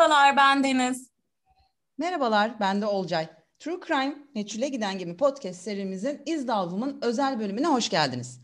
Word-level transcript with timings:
Merhabalar 0.00 0.36
ben 0.36 0.64
Deniz. 0.64 1.10
Merhabalar 1.98 2.60
ben 2.60 2.80
de 2.80 2.86
Olcay. 2.86 3.28
True 3.58 3.80
Crime 3.86 4.14
Meçhule 4.34 4.68
Giden 4.68 4.98
Gibi 4.98 5.16
podcast 5.16 5.60
serimizin 5.60 6.22
İzdalvum'un 6.26 6.98
özel 7.02 7.40
bölümüne 7.40 7.66
hoş 7.66 7.88
geldiniz. 7.88 8.40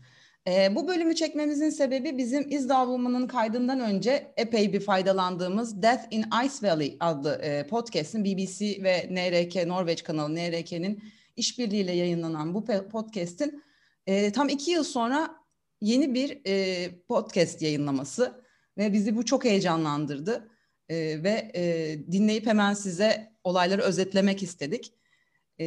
Ee, 0.47 0.75
bu 0.75 0.87
bölümü 0.87 1.15
çekmemizin 1.15 1.69
sebebi 1.69 2.17
bizim 2.17 2.51
İzdalvum'un 2.51 3.27
kaydından 3.27 3.79
önce 3.79 4.33
epey 4.37 4.73
bir 4.73 4.79
faydalandığımız 4.79 5.81
Death 5.81 6.03
in 6.11 6.25
Ice 6.45 6.67
Valley 6.67 6.97
adlı 6.99 7.41
e, 7.43 7.67
podcast'in 7.67 8.25
BBC 8.25 8.83
ve 8.83 9.07
NRK 9.11 9.67
Norveç 9.67 10.03
kanalı 10.03 10.35
NRK'nin 10.35 11.03
işbirliğiyle 11.35 11.91
yayınlanan 11.91 12.53
bu 12.53 12.65
podcast'in 12.65 13.63
e, 14.07 14.31
tam 14.31 14.49
iki 14.49 14.71
yıl 14.71 14.83
sonra 14.83 15.35
yeni 15.81 16.13
bir 16.13 16.41
e, 16.45 16.89
podcast 17.07 17.61
yayınlaması 17.61 18.43
ve 18.77 18.93
bizi 18.93 19.15
bu 19.15 19.25
çok 19.25 19.45
heyecanlandırdı 19.45 20.56
e, 20.89 21.23
ve 21.23 21.51
e, 21.55 21.95
dinleyip 22.11 22.45
hemen 22.45 22.73
size 22.73 23.31
olayları 23.43 23.81
özetlemek 23.81 24.43
istedik. 24.43 24.93
E, 25.59 25.65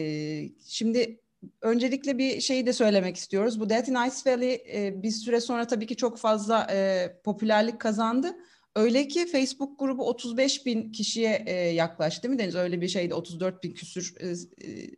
şimdi 0.66 1.20
öncelikle 1.60 2.18
bir 2.18 2.40
şeyi 2.40 2.66
de 2.66 2.72
söylemek 2.72 3.16
istiyoruz. 3.16 3.60
Bu 3.60 3.70
Death 3.70 3.88
in 3.88 3.96
Ice 4.08 4.30
Valley 4.30 4.64
e, 4.74 5.02
bir 5.02 5.10
süre 5.10 5.40
sonra 5.40 5.66
tabii 5.66 5.86
ki 5.86 5.96
çok 5.96 6.18
fazla 6.18 6.66
e, 6.70 7.08
popülerlik 7.24 7.80
kazandı. 7.80 8.36
Öyle 8.76 9.08
ki 9.08 9.26
Facebook 9.26 9.78
grubu 9.78 10.08
35 10.08 10.66
bin 10.66 10.92
kişiye 10.92 11.44
e, 11.46 11.54
yaklaştı 11.54 12.22
değil 12.22 12.34
mi 12.34 12.38
Deniz? 12.38 12.54
Öyle 12.54 12.80
bir 12.80 12.88
şeydi 12.88 13.14
34 13.14 13.62
bin 13.62 13.74
küsür 13.74 14.14
e, 14.20 14.28
e, 14.28 14.36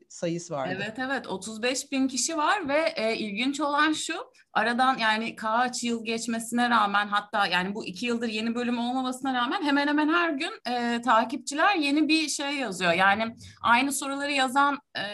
sayısı 0.08 0.54
vardı. 0.54 0.74
Evet 0.76 0.98
evet 0.98 1.26
35 1.26 1.92
bin 1.92 2.08
kişi 2.08 2.36
var 2.36 2.68
ve 2.68 2.92
e, 2.96 3.16
ilginç 3.16 3.60
olan 3.60 3.92
şu 3.92 4.14
aradan 4.52 4.98
yani 4.98 5.36
kaç 5.36 5.84
yıl 5.84 6.04
geçmesine 6.04 6.70
rağmen 6.70 7.06
hatta 7.06 7.46
yani 7.46 7.74
bu 7.74 7.86
iki 7.86 8.06
yıldır 8.06 8.28
yeni 8.28 8.54
bölüm 8.54 8.78
olmamasına 8.78 9.34
rağmen 9.34 9.62
hemen 9.62 9.88
hemen 9.88 10.08
her 10.08 10.30
gün 10.30 10.52
e, 10.70 11.02
takipçiler 11.02 11.76
yeni 11.76 12.08
bir 12.08 12.28
şey 12.28 12.56
yazıyor. 12.56 12.92
Yani 12.92 13.36
aynı 13.62 13.92
soruları 13.92 14.32
yazan 14.32 14.78
e, 14.98 15.04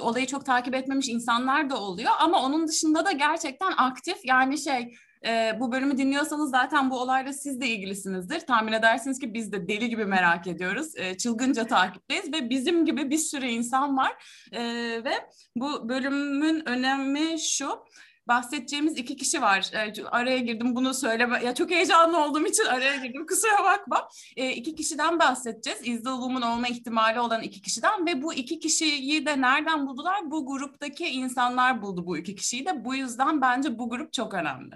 olayı 0.00 0.26
çok 0.26 0.46
takip 0.46 0.74
etmemiş 0.74 1.08
insanlar 1.08 1.70
da 1.70 1.80
oluyor 1.80 2.12
ama 2.20 2.42
onun 2.42 2.68
dışında 2.68 3.04
da 3.04 3.12
gerçekten 3.12 3.72
aktif 3.76 4.16
yani 4.24 4.58
şey 4.58 4.94
e, 5.26 5.60
bu 5.60 5.72
bölümü 5.72 5.98
dinliyorsanız 5.98 6.50
zaten 6.50 6.90
bu 6.90 7.00
olayla 7.00 7.32
siz 7.32 7.60
de 7.60 7.66
ilgilisinizdir. 7.66 8.40
Tahmin 8.40 8.72
edersiniz 8.72 9.18
ki 9.18 9.34
biz 9.34 9.52
de 9.52 9.68
deli 9.68 9.88
gibi 9.88 10.04
merak 10.04 10.46
ediyoruz. 10.46 10.96
E, 10.96 11.16
çılgınca 11.16 11.66
takipteyiz 11.66 12.32
ve 12.32 12.50
bizim 12.50 12.84
gibi 12.84 13.10
bir 13.10 13.18
sürü 13.18 13.46
insan 13.46 13.96
var. 13.96 14.12
E, 14.52 14.62
ve 15.04 15.12
bu 15.56 15.88
bölümün 15.88 16.68
önemi 16.68 17.40
şu 17.40 17.84
bahsedeceğimiz 18.28 18.98
iki 18.98 19.16
kişi 19.16 19.42
var. 19.42 19.70
Araya 20.10 20.38
girdim 20.38 20.76
bunu 20.76 20.94
söyleme. 20.94 21.44
Ya 21.44 21.54
çok 21.54 21.70
heyecanlı 21.70 22.24
olduğum 22.24 22.46
için 22.46 22.64
araya 22.64 22.96
girdim. 22.96 23.26
Kusura 23.26 23.64
bakma. 23.64 24.08
E, 24.36 24.52
iki 24.52 24.74
kişiden 24.74 25.18
bahsedeceğiz. 25.18 25.80
İzdilum'un 25.84 26.42
olma 26.42 26.68
ihtimali 26.68 27.20
olan 27.20 27.42
iki 27.42 27.62
kişiden 27.62 28.06
ve 28.06 28.22
bu 28.22 28.34
iki 28.34 28.58
kişiyi 28.58 29.26
de 29.26 29.40
nereden 29.40 29.86
buldular? 29.86 30.30
Bu 30.30 30.46
gruptaki 30.46 31.06
insanlar 31.06 31.82
buldu 31.82 32.06
bu 32.06 32.18
iki 32.18 32.34
kişiyi 32.34 32.66
de. 32.66 32.84
Bu 32.84 32.94
yüzden 32.94 33.40
bence 33.40 33.78
bu 33.78 33.90
grup 33.90 34.12
çok 34.12 34.34
önemli. 34.34 34.74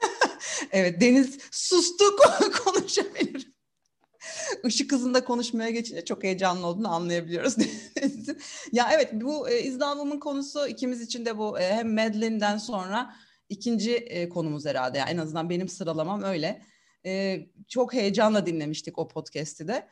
evet 0.72 1.00
Deniz 1.00 1.38
sustu 1.50 2.04
konuşabilir. 2.64 3.56
Işık 4.64 4.92
hızında 4.92 5.24
konuşmaya 5.24 5.70
geçince 5.70 6.04
çok 6.04 6.24
heyecanlı 6.24 6.66
olduğunu 6.66 6.94
anlayabiliyoruz. 6.94 7.56
ya 8.72 8.88
evet 8.92 9.10
bu 9.12 9.48
e, 9.48 9.62
İzlam'ın 9.62 10.20
konusu 10.20 10.66
ikimiz 10.66 11.00
için 11.00 11.26
de 11.26 11.38
bu 11.38 11.58
e, 11.60 11.74
hem 11.74 11.94
Madeline'den 11.94 12.58
sonra 12.58 13.16
ikinci 13.48 13.94
e, 13.94 14.28
konumuz 14.28 14.66
herhalde. 14.66 14.98
Yani 14.98 15.10
en 15.10 15.16
azından 15.16 15.50
benim 15.50 15.68
sıralamam 15.68 16.22
öyle. 16.22 16.62
E, 17.06 17.40
çok 17.68 17.94
heyecanla 17.94 18.46
dinlemiştik 18.46 18.98
o 18.98 19.08
podcast'i 19.08 19.68
de. 19.68 19.88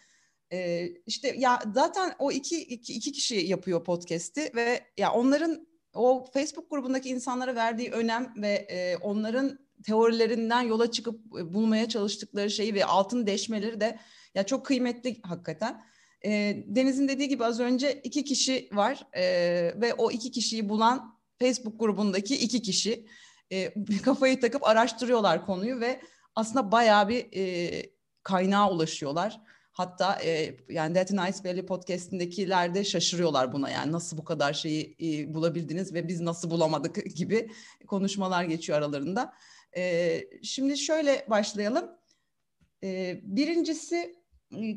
E, 0.53 0.89
işte 1.07 1.35
ya 1.39 1.63
zaten 1.75 2.15
o 2.19 2.33
iki, 2.33 2.63
iki, 2.63 2.95
iki 2.95 3.13
kişi 3.13 3.35
yapıyor 3.35 3.85
podcast'i 3.85 4.53
ve 4.55 4.81
ya 4.99 5.13
onların 5.13 5.67
o 5.95 6.27
Facebook 6.35 6.71
grubundaki 6.71 7.09
insanlara 7.09 7.55
verdiği 7.55 7.91
önem 7.91 8.35
ve 8.37 8.53
e, 8.53 8.97
onların 8.97 9.64
teorilerinden 9.83 10.63
yola 10.63 10.91
çıkıp 10.91 11.21
e, 11.39 11.55
bulmaya 11.55 11.89
çalıştıkları 11.89 12.51
şeyi 12.51 12.75
ve 12.75 12.85
altın 12.85 13.27
deşmeleri 13.27 13.81
de 13.81 13.99
ya 14.35 14.47
çok 14.47 14.67
kıymetli 14.67 15.21
hakikaten. 15.23 15.85
E, 16.25 16.57
Deniz'in 16.67 17.09
dediği 17.09 17.29
gibi 17.29 17.45
az 17.45 17.61
önce 17.61 18.01
iki 18.05 18.25
kişi 18.25 18.69
var 18.73 19.07
e, 19.13 19.23
ve 19.81 19.95
o 19.95 20.11
iki 20.11 20.31
kişiyi 20.31 20.69
bulan 20.69 21.19
Facebook 21.39 21.81
grubundaki 21.81 22.37
iki 22.37 22.63
kişi 22.63 23.07
e, 23.51 23.75
kafayı 24.03 24.41
takıp 24.41 24.65
araştırıyorlar 24.65 25.47
konuyu 25.47 25.81
ve 25.81 26.01
aslında 26.35 26.73
bayağı 26.73 27.09
bir 27.09 27.27
e, 27.37 27.83
kaynağa 28.23 28.71
ulaşıyorlar. 28.71 29.41
Hatta 29.73 30.19
e, 30.25 30.57
yani 30.69 30.95
Death 30.95 31.13
in 31.13 31.17
Ice 31.17 31.49
Valley 31.49 31.67
podcast'indekiler 31.67 32.75
de 32.75 32.85
şaşırıyorlar 32.85 33.53
buna 33.53 33.71
yani 33.71 33.93
nasıl 33.93 34.19
bu 34.19 34.25
kadar 34.25 34.53
şeyi 34.53 34.97
e, 35.03 35.35
bulabildiniz 35.35 35.95
ve 35.95 36.09
biz 36.09 36.21
nasıl 36.21 36.51
bulamadık 36.51 37.17
gibi 37.17 37.51
konuşmalar 37.87 38.45
geçiyor 38.45 38.79
aralarında. 38.79 39.33
E, 39.77 40.21
şimdi 40.43 40.79
şöyle 40.79 41.27
başlayalım. 41.31 41.91
E, 42.83 43.21
birincisi 43.23 44.25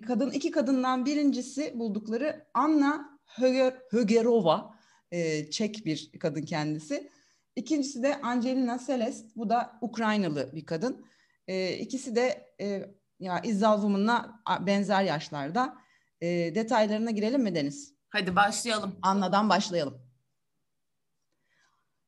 kadın 0.08 0.32
iki 0.32 0.52
kadından 0.52 1.06
birincisi 1.06 1.80
buldukları 1.80 2.48
Anna 2.54 3.20
Höger, 3.26 3.74
Högerova 3.90 4.76
e, 5.12 5.50
Çek 5.50 5.86
bir 5.86 6.12
kadın 6.20 6.42
kendisi. 6.42 7.10
İkincisi 7.56 8.04
de 8.04 8.22
Angelina 8.22 8.80
Celest 8.88 9.36
bu 9.36 9.50
da 9.50 9.78
Ukraynalı 9.82 10.56
bir 10.56 10.66
kadın. 10.66 11.06
E, 11.48 11.74
ikisi 11.78 12.16
de 12.16 12.56
e, 12.62 12.86
ya 13.20 13.40
İzzal 13.40 13.76
Woman'la 13.76 14.42
benzer 14.62 15.04
yaşlarda. 15.04 15.78
E, 16.22 16.28
detaylarına 16.56 17.12
girelim 17.12 17.44
mi 17.44 17.56
Deniz? 17.56 17.94
Hadi 18.10 18.36
başlayalım. 18.36 19.00
Anna'dan 19.02 19.50
başlayalım. 19.50 20.02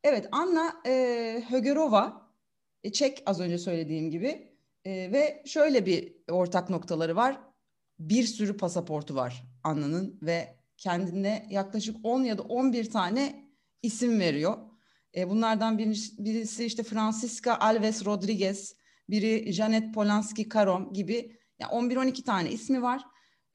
Evet 0.03 0.27
Anna 0.31 0.81
e, 0.85 1.43
Högerova 1.49 2.28
Çek 2.93 3.23
az 3.25 3.39
önce 3.39 3.57
söylediğim 3.57 4.11
gibi 4.11 4.53
e, 4.85 4.91
ve 4.91 5.43
şöyle 5.45 5.85
bir 5.85 6.13
ortak 6.31 6.69
noktaları 6.69 7.15
var. 7.15 7.41
Bir 7.99 8.23
sürü 8.23 8.57
pasaportu 8.57 9.15
var 9.15 9.43
Anna'nın 9.63 10.19
ve 10.21 10.55
kendine 10.77 11.47
yaklaşık 11.49 11.95
10 12.03 12.23
ya 12.23 12.37
da 12.37 12.41
11 12.41 12.89
tane 12.89 13.49
isim 13.81 14.19
veriyor. 14.19 14.57
E, 15.15 15.29
bunlardan 15.29 15.77
birisi, 15.77 16.25
birisi 16.25 16.65
işte 16.65 16.83
Francisca 16.83 17.57
Alves 17.59 18.05
Rodriguez, 18.05 18.75
biri 19.09 19.53
Janet 19.53 19.93
Polanski 19.93 20.49
Karom 20.49 20.93
gibi 20.93 21.37
yani 21.59 21.71
11-12 21.71 22.23
tane 22.23 22.51
ismi 22.51 22.81
var. 22.81 23.03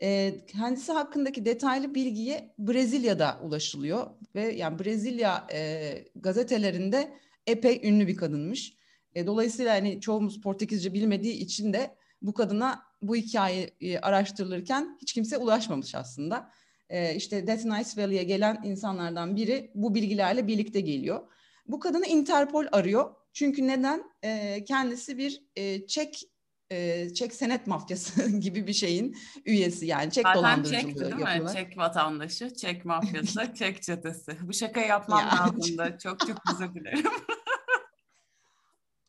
E, 0.02 0.34
kendisi 0.46 0.92
hakkındaki 0.92 1.44
detaylı 1.44 1.94
bilgiye 1.94 2.54
Brezilya'da 2.58 3.40
ulaşılıyor 3.42 4.10
ve 4.34 4.52
yani 4.52 4.78
Brezilya 4.78 5.46
e, 5.52 6.04
gazetelerinde 6.14 7.18
epey 7.46 7.80
ünlü 7.84 8.06
bir 8.06 8.16
kadınmış. 8.16 8.76
E, 9.14 9.26
dolayısıyla 9.26 9.74
hani 9.74 10.00
çoğumuz 10.00 10.40
Portekizce 10.40 10.92
bilmediği 10.92 11.32
için 11.32 11.72
de 11.72 11.94
bu 12.22 12.34
kadına 12.34 12.82
bu 13.02 13.16
hikaye 13.16 13.70
e, 13.80 13.98
araştırılırken 13.98 14.98
hiç 15.02 15.12
kimse 15.12 15.36
ulaşmamış 15.38 15.94
aslında. 15.94 16.50
E, 16.90 17.14
işte 17.14 17.46
Death 17.46 17.64
Nice 17.64 18.02
Valley'e 18.02 18.22
gelen 18.22 18.60
insanlardan 18.64 19.36
biri 19.36 19.70
bu 19.74 19.94
bilgilerle 19.94 20.46
birlikte 20.46 20.80
geliyor. 20.80 21.20
Bu 21.66 21.80
kadını 21.80 22.06
Interpol 22.06 22.64
arıyor. 22.72 23.14
Çünkü 23.32 23.66
neden? 23.66 24.02
E, 24.24 24.64
kendisi 24.64 25.18
bir 25.18 25.42
e, 25.56 25.86
Çek 25.86 26.22
e, 26.70 27.08
Çek 27.14 27.34
senet 27.34 27.66
mafyası 27.66 28.30
gibi 28.40 28.66
bir 28.66 28.72
şeyin 28.72 29.16
üyesi 29.46 29.86
yani 29.86 30.12
Çek 30.12 30.24
Zaten 30.26 30.38
dolandırıcılığı 30.38 30.80
Çek'ti 30.80 31.00
değil 31.00 31.14
mi? 31.14 31.20
yapıyorlar. 31.20 31.54
Çek 31.54 31.78
vatandaşı, 31.78 32.54
Çek 32.54 32.84
mafyası, 32.84 33.52
Çek 33.58 33.82
çetesi. 33.82 34.36
Bu 34.42 34.52
şakayı 34.52 34.86
yapmam 34.86 35.20
Ya. 35.20 35.34
lazımdı. 35.36 35.98
Çok 36.02 36.20
çok 36.20 36.38
özür 36.52 36.74
dilerim. 36.74 37.04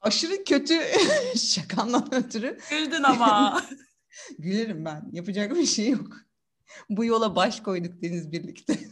Aşırı 0.05 0.43
kötü 0.43 0.81
şakamdan 1.37 2.13
ötürü 2.15 2.57
Güldün 2.69 3.03
ama. 3.03 3.61
gülerim 4.39 4.85
ben. 4.85 5.09
Yapacak 5.11 5.55
bir 5.55 5.65
şey 5.65 5.89
yok. 5.89 6.17
Bu 6.89 7.05
yola 7.05 7.35
baş 7.35 7.59
koyduk 7.59 8.01
Deniz 8.01 8.31
birlikte. 8.31 8.79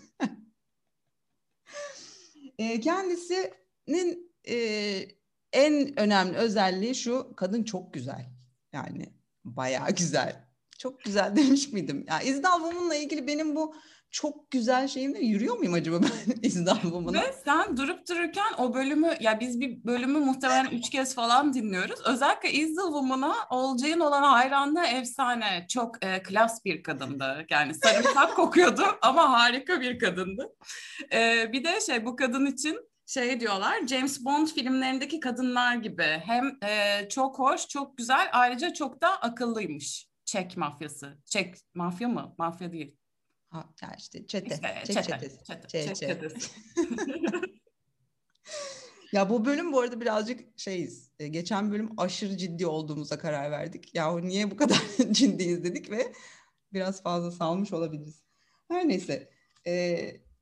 E, 2.58 2.80
kendisinin 2.80 4.34
e, 4.48 4.56
en 5.54 6.00
önemli 6.00 6.38
özelliği 6.38 6.96
şu 6.96 7.34
kadın 7.36 7.64
çok 7.64 7.94
güzel. 7.94 8.26
Yani 8.74 9.14
bayağı 9.46 9.92
güzel. 9.92 10.48
Çok 10.78 11.04
güzel 11.04 11.36
demiş 11.36 11.68
miydim? 11.68 12.06
Ya 12.08 12.22
İzdal 12.22 12.60
Woman'la 12.60 12.96
ilgili 12.96 13.28
benim 13.28 13.56
bu 13.56 13.76
çok 14.14 14.52
güzel 14.52 14.88
şeyimle 14.88 15.20
yürüyor 15.20 15.58
muyum 15.58 15.74
acaba 15.74 16.00
ben 16.02 16.36
İzdal 16.42 16.82
Woman'a? 16.82 17.22
Ve 17.22 17.34
sen 17.46 17.78
durup 17.78 18.10
dururken 18.10 18.54
o 18.58 18.74
bölümü 18.74 19.18
ya 19.20 19.40
biz 19.40 19.60
bir 19.60 19.84
bölümü 19.84 20.20
muhtemelen 20.20 20.66
üç 20.66 20.90
kez 20.90 21.16
falan 21.16 21.54
dinliyoruz. 21.54 22.00
Özellikle 22.06 22.52
Is 22.52 22.76
the 22.76 22.82
Woman'a 22.82 23.36
Olcay'ın 23.50 24.00
olan 24.00 24.24
hayranlığı 24.24 24.86
efsane. 24.86 25.66
Çok 25.70 26.06
e, 26.06 26.24
klas 26.24 26.66
bir 26.66 26.84
kadındı. 26.84 27.46
Yani 27.50 27.74
sarımsak 27.74 28.36
kokuyordu 28.36 28.84
ama 29.02 29.32
harika 29.32 29.82
bir 29.82 30.00
kadındı. 30.00 30.50
E, 31.14 31.50
bir 31.54 31.64
de 31.64 31.82
şey 31.82 32.06
bu 32.06 32.16
kadın 32.16 32.46
için 32.46 32.78
şey 33.06 33.40
diyorlar 33.40 33.88
James 33.88 34.26
Bond 34.26 34.48
filmlerindeki 34.48 35.20
kadınlar 35.20 35.76
gibi 35.76 36.22
hem 36.26 36.58
e, 36.64 37.10
çok 37.10 37.40
hoş 37.40 37.68
çok 37.68 37.98
güzel 37.98 38.30
ayrıca 38.32 38.74
çok 38.74 39.02
da 39.02 39.22
akıllıymış. 39.22 40.08
Çek 40.26 40.58
mafyası. 40.58 41.18
Çek 41.26 41.56
mafya 41.74 42.08
mı? 42.08 42.36
Mafya 42.38 42.72
değil. 42.72 43.03
Ha, 43.54 43.70
ya 43.82 43.96
işte 43.98 44.28
çete. 44.28 44.56
İşte, 44.56 44.84
Çek 44.86 44.96
çete, 44.96 45.04
çetesi. 45.20 45.44
çete, 45.44 45.68
Çe- 45.80 45.86
çek 45.86 45.96
çetesi. 45.96 46.50
Ya 49.12 49.30
bu 49.30 49.46
bölüm 49.46 49.74
bu 49.74 49.80
arada 49.80 50.02
birazcık 50.02 50.60
şeyiz. 50.60 51.12
e, 51.20 51.28
Geçen 51.28 51.72
bölüm 51.72 51.90
aşırı 51.98 52.38
ciddi 52.38 52.68
olduğumuza 52.68 53.18
karar 53.18 53.52
verdik. 53.52 53.96
Ya 53.96 54.20
niye 54.20 54.52
bu 54.52 54.58
kadar 54.58 54.82
ciddiyiz 55.12 55.64
dedik 55.64 55.92
ve 55.92 56.14
biraz 56.74 57.04
fazla 57.04 57.32
salmış 57.32 57.74
olabiliriz. 57.74 58.24
Her 58.68 58.88
neyse. 58.88 59.30
E, 59.68 59.72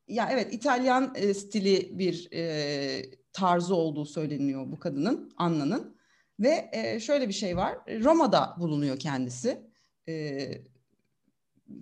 ya 0.07 0.29
evet 0.31 0.53
İtalyan 0.53 1.13
e, 1.15 1.33
stili 1.33 1.99
bir 1.99 2.29
e, 2.33 3.01
tarzı 3.33 3.75
olduğu 3.75 4.05
söyleniyor 4.05 4.71
bu 4.71 4.79
kadının, 4.79 5.33
Anna'nın. 5.37 5.97
Ve 6.39 6.69
e, 6.73 6.99
şöyle 6.99 7.27
bir 7.27 7.33
şey 7.33 7.57
var. 7.57 7.77
Roma'da 8.03 8.55
bulunuyor 8.59 8.99
kendisi. 8.99 9.61
E, 10.07 10.37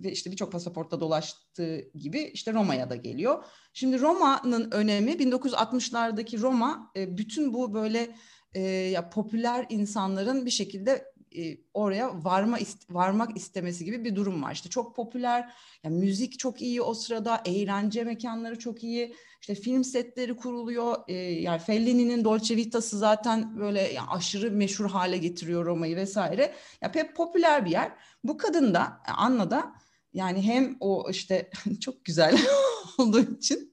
ve 0.04 0.12
işte 0.12 0.30
birçok 0.30 0.52
pasaportta 0.52 1.00
dolaştığı 1.00 1.80
gibi 1.94 2.30
işte 2.34 2.52
Roma'ya 2.52 2.90
da 2.90 2.96
geliyor. 2.96 3.44
Şimdi 3.72 4.00
Roma'nın 4.00 4.70
önemi 4.70 5.10
1960'lardaki 5.12 6.40
Roma 6.40 6.92
e, 6.96 7.18
bütün 7.18 7.54
bu 7.54 7.74
böyle 7.74 8.16
e, 8.54 8.60
ya 8.70 9.10
popüler 9.10 9.66
insanların 9.68 10.46
bir 10.46 10.50
şekilde 10.50 11.04
e, 11.36 11.56
oraya 11.74 12.24
varma 12.24 12.58
ist- 12.58 12.94
varmak 12.94 13.36
istemesi 13.36 13.84
gibi 13.84 14.04
bir 14.04 14.16
durum 14.16 14.42
var. 14.42 14.52
İşte 14.52 14.68
çok 14.68 14.96
popüler, 14.96 15.52
yani 15.84 15.96
müzik 15.96 16.38
çok 16.38 16.62
iyi 16.62 16.82
o 16.82 16.94
sırada, 16.94 17.42
eğlence 17.44 18.04
mekanları 18.04 18.58
çok 18.58 18.84
iyi, 18.84 19.14
işte 19.40 19.54
film 19.54 19.84
setleri 19.84 20.36
kuruluyor. 20.36 20.96
E, 21.08 21.14
yani 21.14 21.58
Fellini'nin 21.58 22.24
Dolce 22.24 22.56
Vita'sı 22.56 22.98
zaten 22.98 23.58
böyle 23.58 23.80
yani 23.80 24.08
aşırı 24.10 24.50
meşhur 24.50 24.90
hale 24.90 25.18
getiriyor 25.18 25.66
Roma'yı 25.66 25.96
vesaire. 25.96 26.54
Ya 26.82 26.92
pek 26.92 27.16
popüler 27.16 27.64
bir 27.64 27.70
yer. 27.70 27.92
Bu 28.24 28.36
kadın 28.36 28.74
da 28.74 29.02
Anna 29.16 29.50
da 29.50 29.72
yani 30.12 30.42
hem 30.42 30.76
o 30.80 31.10
işte 31.10 31.50
çok 31.80 32.04
güzel 32.04 32.38
olduğu 32.98 33.20
için 33.20 33.69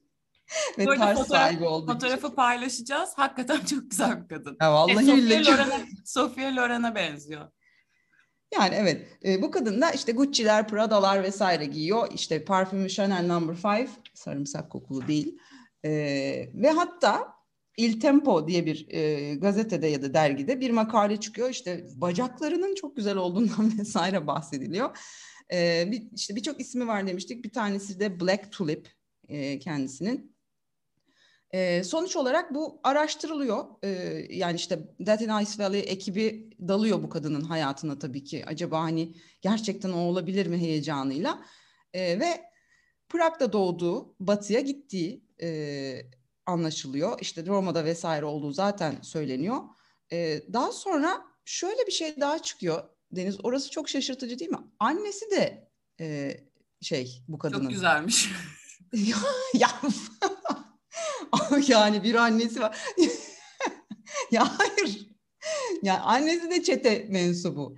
ve 0.78 0.86
Bu 0.86 0.90
arada 0.90 1.00
tarz 1.04 1.18
fotoğraf- 1.18 1.28
sahibi 1.28 1.64
olduğu 1.64 1.92
Fotoğrafı 1.92 2.26
için. 2.26 2.36
paylaşacağız. 2.36 3.10
Hakikaten 3.16 3.60
çok 3.64 3.90
güzel 3.90 4.22
bir 4.22 4.28
kadın. 4.28 4.56
Ya 4.60 4.68
E, 4.68 4.70
vallahi 4.70 5.04
Sofia 5.06 5.16
billahi 5.16 5.86
Sofia 6.04 6.56
Loren'a 6.56 6.94
benziyor. 6.94 7.48
Yani 8.54 8.74
evet 8.74 9.06
e, 9.24 9.42
bu 9.42 9.50
kadın 9.50 9.80
da 9.80 9.90
işte 9.90 10.12
Gucci'ler, 10.12 10.68
Prada'lar 10.68 11.22
vesaire 11.22 11.64
giyiyor. 11.64 12.08
İşte 12.14 12.44
parfümü 12.44 12.88
Chanel 12.90 13.26
no. 13.26 13.48
5 13.48 13.88
sarımsak 14.14 14.70
kokulu 14.70 15.08
değil. 15.08 15.38
E, 15.84 15.90
ve 16.54 16.70
hatta 16.70 17.28
Il 17.76 18.00
Tempo 18.00 18.48
diye 18.48 18.66
bir 18.66 18.86
e, 18.90 19.34
gazetede 19.34 19.86
ya 19.86 20.02
da 20.02 20.14
dergide 20.14 20.60
bir 20.60 20.70
makale 20.70 21.16
çıkıyor. 21.20 21.50
İşte 21.50 21.86
bacaklarının 21.96 22.74
çok 22.74 22.96
güzel 22.96 23.16
olduğundan 23.16 23.72
vesaire 23.78 24.26
bahsediliyor. 24.26 24.98
E, 25.52 25.88
bir, 25.92 26.02
işte 26.16 26.36
birçok 26.36 26.60
ismi 26.60 26.86
var 26.86 27.06
demiştik. 27.06 27.44
Bir 27.44 27.52
tanesi 27.52 28.00
de 28.00 28.20
Black 28.20 28.52
Tulip 28.52 28.88
e, 29.28 29.58
kendisinin. 29.58 30.36
E, 31.50 31.84
sonuç 31.84 32.16
olarak 32.16 32.54
bu 32.54 32.80
araştırılıyor. 32.82 33.64
E, 33.82 33.88
yani 34.30 34.56
işte 34.56 34.78
Death 35.00 35.22
in 35.22 35.38
Ice 35.42 35.64
Valley 35.64 35.84
ekibi 35.86 36.50
dalıyor 36.68 37.02
bu 37.02 37.08
kadının 37.08 37.40
hayatına 37.40 37.98
tabii 37.98 38.24
ki. 38.24 38.44
Acaba 38.46 38.80
hani 38.80 39.14
gerçekten 39.42 39.90
o 39.90 39.98
olabilir 39.98 40.46
mi 40.46 40.58
heyecanıyla. 40.58 41.44
E, 41.92 42.20
ve 42.20 42.48
Prag'da 43.08 43.52
doğduğu, 43.52 44.14
batıya 44.20 44.60
gittiği 44.60 45.24
e, 45.42 46.02
anlaşılıyor. 46.46 47.18
İşte 47.20 47.46
Roma'da 47.46 47.84
vesaire 47.84 48.24
olduğu 48.24 48.52
zaten 48.52 48.98
söyleniyor. 49.02 49.58
E, 50.12 50.42
daha 50.52 50.72
sonra 50.72 51.24
şöyle 51.44 51.86
bir 51.86 51.92
şey 51.92 52.20
daha 52.20 52.42
çıkıyor. 52.42 52.82
Deniz 53.12 53.44
orası 53.44 53.70
çok 53.70 53.88
şaşırtıcı 53.88 54.38
değil 54.38 54.50
mi? 54.50 54.58
Annesi 54.80 55.30
de 55.30 55.68
e, 56.00 56.36
şey 56.80 57.22
bu 57.28 57.38
kadının. 57.38 57.62
Çok 57.62 57.70
güzelmiş. 57.70 58.30
ya, 58.92 59.16
ya 59.54 59.70
yani 61.68 62.02
bir 62.02 62.14
annesi 62.14 62.60
var. 62.60 62.78
ya 64.30 64.58
hayır. 64.58 65.08
Ya 65.82 66.00
annesi 66.00 66.50
de 66.50 66.62
çete 66.62 67.06
mensubu. 67.08 67.74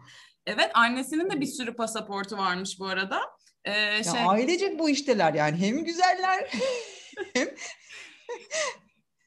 Evet 0.46 0.70
annesinin 0.74 1.30
de 1.30 1.40
bir 1.40 1.46
sürü 1.46 1.76
pasaportu 1.76 2.38
varmış 2.38 2.76
bu 2.80 2.86
arada. 2.86 3.20
Ee, 3.64 3.72
Ya 3.72 4.02
şey, 4.04 4.20
ailecek 4.26 4.78
bu 4.78 4.90
işteler 4.90 5.34
yani 5.34 5.56
hem 5.56 5.84
güzeller 5.84 6.50
hem 7.34 7.48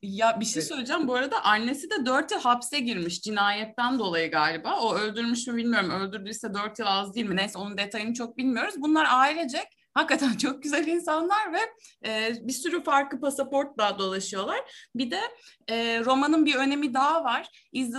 Ya 0.02 0.40
bir 0.40 0.46
şey 0.46 0.62
söyleyeceğim. 0.62 1.08
Bu 1.08 1.16
arada 1.16 1.44
annesi 1.44 1.90
de 1.90 2.06
4 2.06 2.32
yıl 2.32 2.40
hapse 2.40 2.80
girmiş 2.80 3.22
cinayetten 3.22 4.00
dolayı 4.00 4.32
galiba. 4.32 4.80
O 4.80 4.96
öldürmüş 4.96 5.48
mü 5.48 5.56
bilmiyorum. 5.56 5.90
Öldürdüyse 5.90 6.54
4 6.54 6.80
yıl 6.80 6.86
az 6.88 7.16
değil 7.16 7.30
mi? 7.30 7.36
Neyse 7.36 7.58
onun 7.60 7.78
detayını 7.78 8.14
çok 8.14 8.38
bilmiyoruz. 8.38 8.76
Bunlar 8.78 9.08
ailecek 9.10 9.68
hakikaten 9.94 10.34
çok 10.34 10.64
güzel 10.64 10.88
insanlar 10.88 11.54
ve 11.54 11.60
e, 12.10 12.34
bir 12.42 12.54
sürü 12.54 12.84
farklı 12.84 13.20
pasaportla 13.20 14.00
dolaşıyorlar. 14.00 14.90
Bir 14.96 15.12
de 15.12 15.20
e, 15.68 16.00
romanın 16.06 16.46
bir 16.46 16.56
önemi 16.56 16.94
daha 16.94 17.24
var. 17.24 17.68
Is 17.72 17.96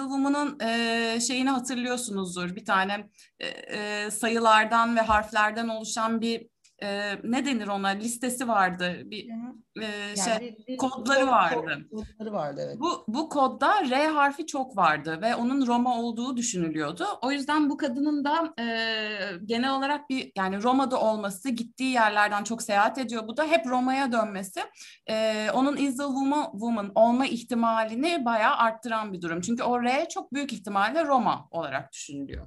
e, 0.62 1.20
şeyini 1.20 1.50
hatırlıyorsunuzdur. 1.50 2.56
Bir 2.56 2.64
tane 2.64 3.08
e, 3.40 4.10
sayılardan 4.10 4.96
ve 4.96 5.00
harflerden 5.00 5.68
oluşan 5.68 6.20
bir 6.20 6.53
e, 6.84 7.18
ne 7.24 7.46
denir 7.46 7.66
ona 7.68 7.88
listesi 7.88 8.48
vardı. 8.48 9.02
Bir 9.04 9.28
e, 9.82 9.84
Yani 10.16 10.38
şey 10.38 10.56
bir- 10.68 10.76
kodları 10.76 11.20
kod- 11.24 11.28
vardı. 11.30 11.86
kod- 11.90 12.04
Kodları 12.18 12.32
vardı 12.32 12.60
evet. 12.66 12.76
bu, 12.80 13.04
bu 13.08 13.28
kodda 13.28 13.90
R 13.90 14.06
harfi 14.06 14.46
çok 14.46 14.76
vardı 14.76 15.18
ve 15.22 15.34
onun 15.34 15.66
Roma 15.66 15.98
olduğu 16.00 16.36
düşünülüyordu. 16.36 17.06
O 17.22 17.30
yüzden 17.32 17.70
bu 17.70 17.76
kadının 17.76 18.24
da 18.24 18.54
e, 18.62 18.66
genel 19.44 19.74
olarak 19.76 20.10
bir 20.10 20.32
yani 20.36 20.62
Roma'da 20.62 21.00
olması, 21.00 21.50
gittiği 21.50 21.92
yerlerden 21.92 22.44
çok 22.44 22.62
seyahat 22.62 22.98
ediyor. 22.98 23.28
Bu 23.28 23.36
da 23.36 23.44
hep 23.44 23.66
Roma'ya 23.66 24.12
dönmesi 24.12 24.60
e, 25.10 25.46
onun 25.54 25.76
is 25.76 26.00
a 26.00 26.06
woman, 26.06 26.50
woman 26.52 26.92
olma 26.94 27.26
ihtimalini 27.26 28.24
bayağı 28.24 28.56
arttıran 28.56 29.12
bir 29.12 29.22
durum. 29.22 29.40
Çünkü 29.40 29.62
o 29.62 29.82
R 29.82 30.08
çok 30.08 30.32
büyük 30.32 30.52
ihtimalle 30.52 31.04
Roma 31.04 31.48
olarak 31.50 31.92
düşünülüyor. 31.92 32.46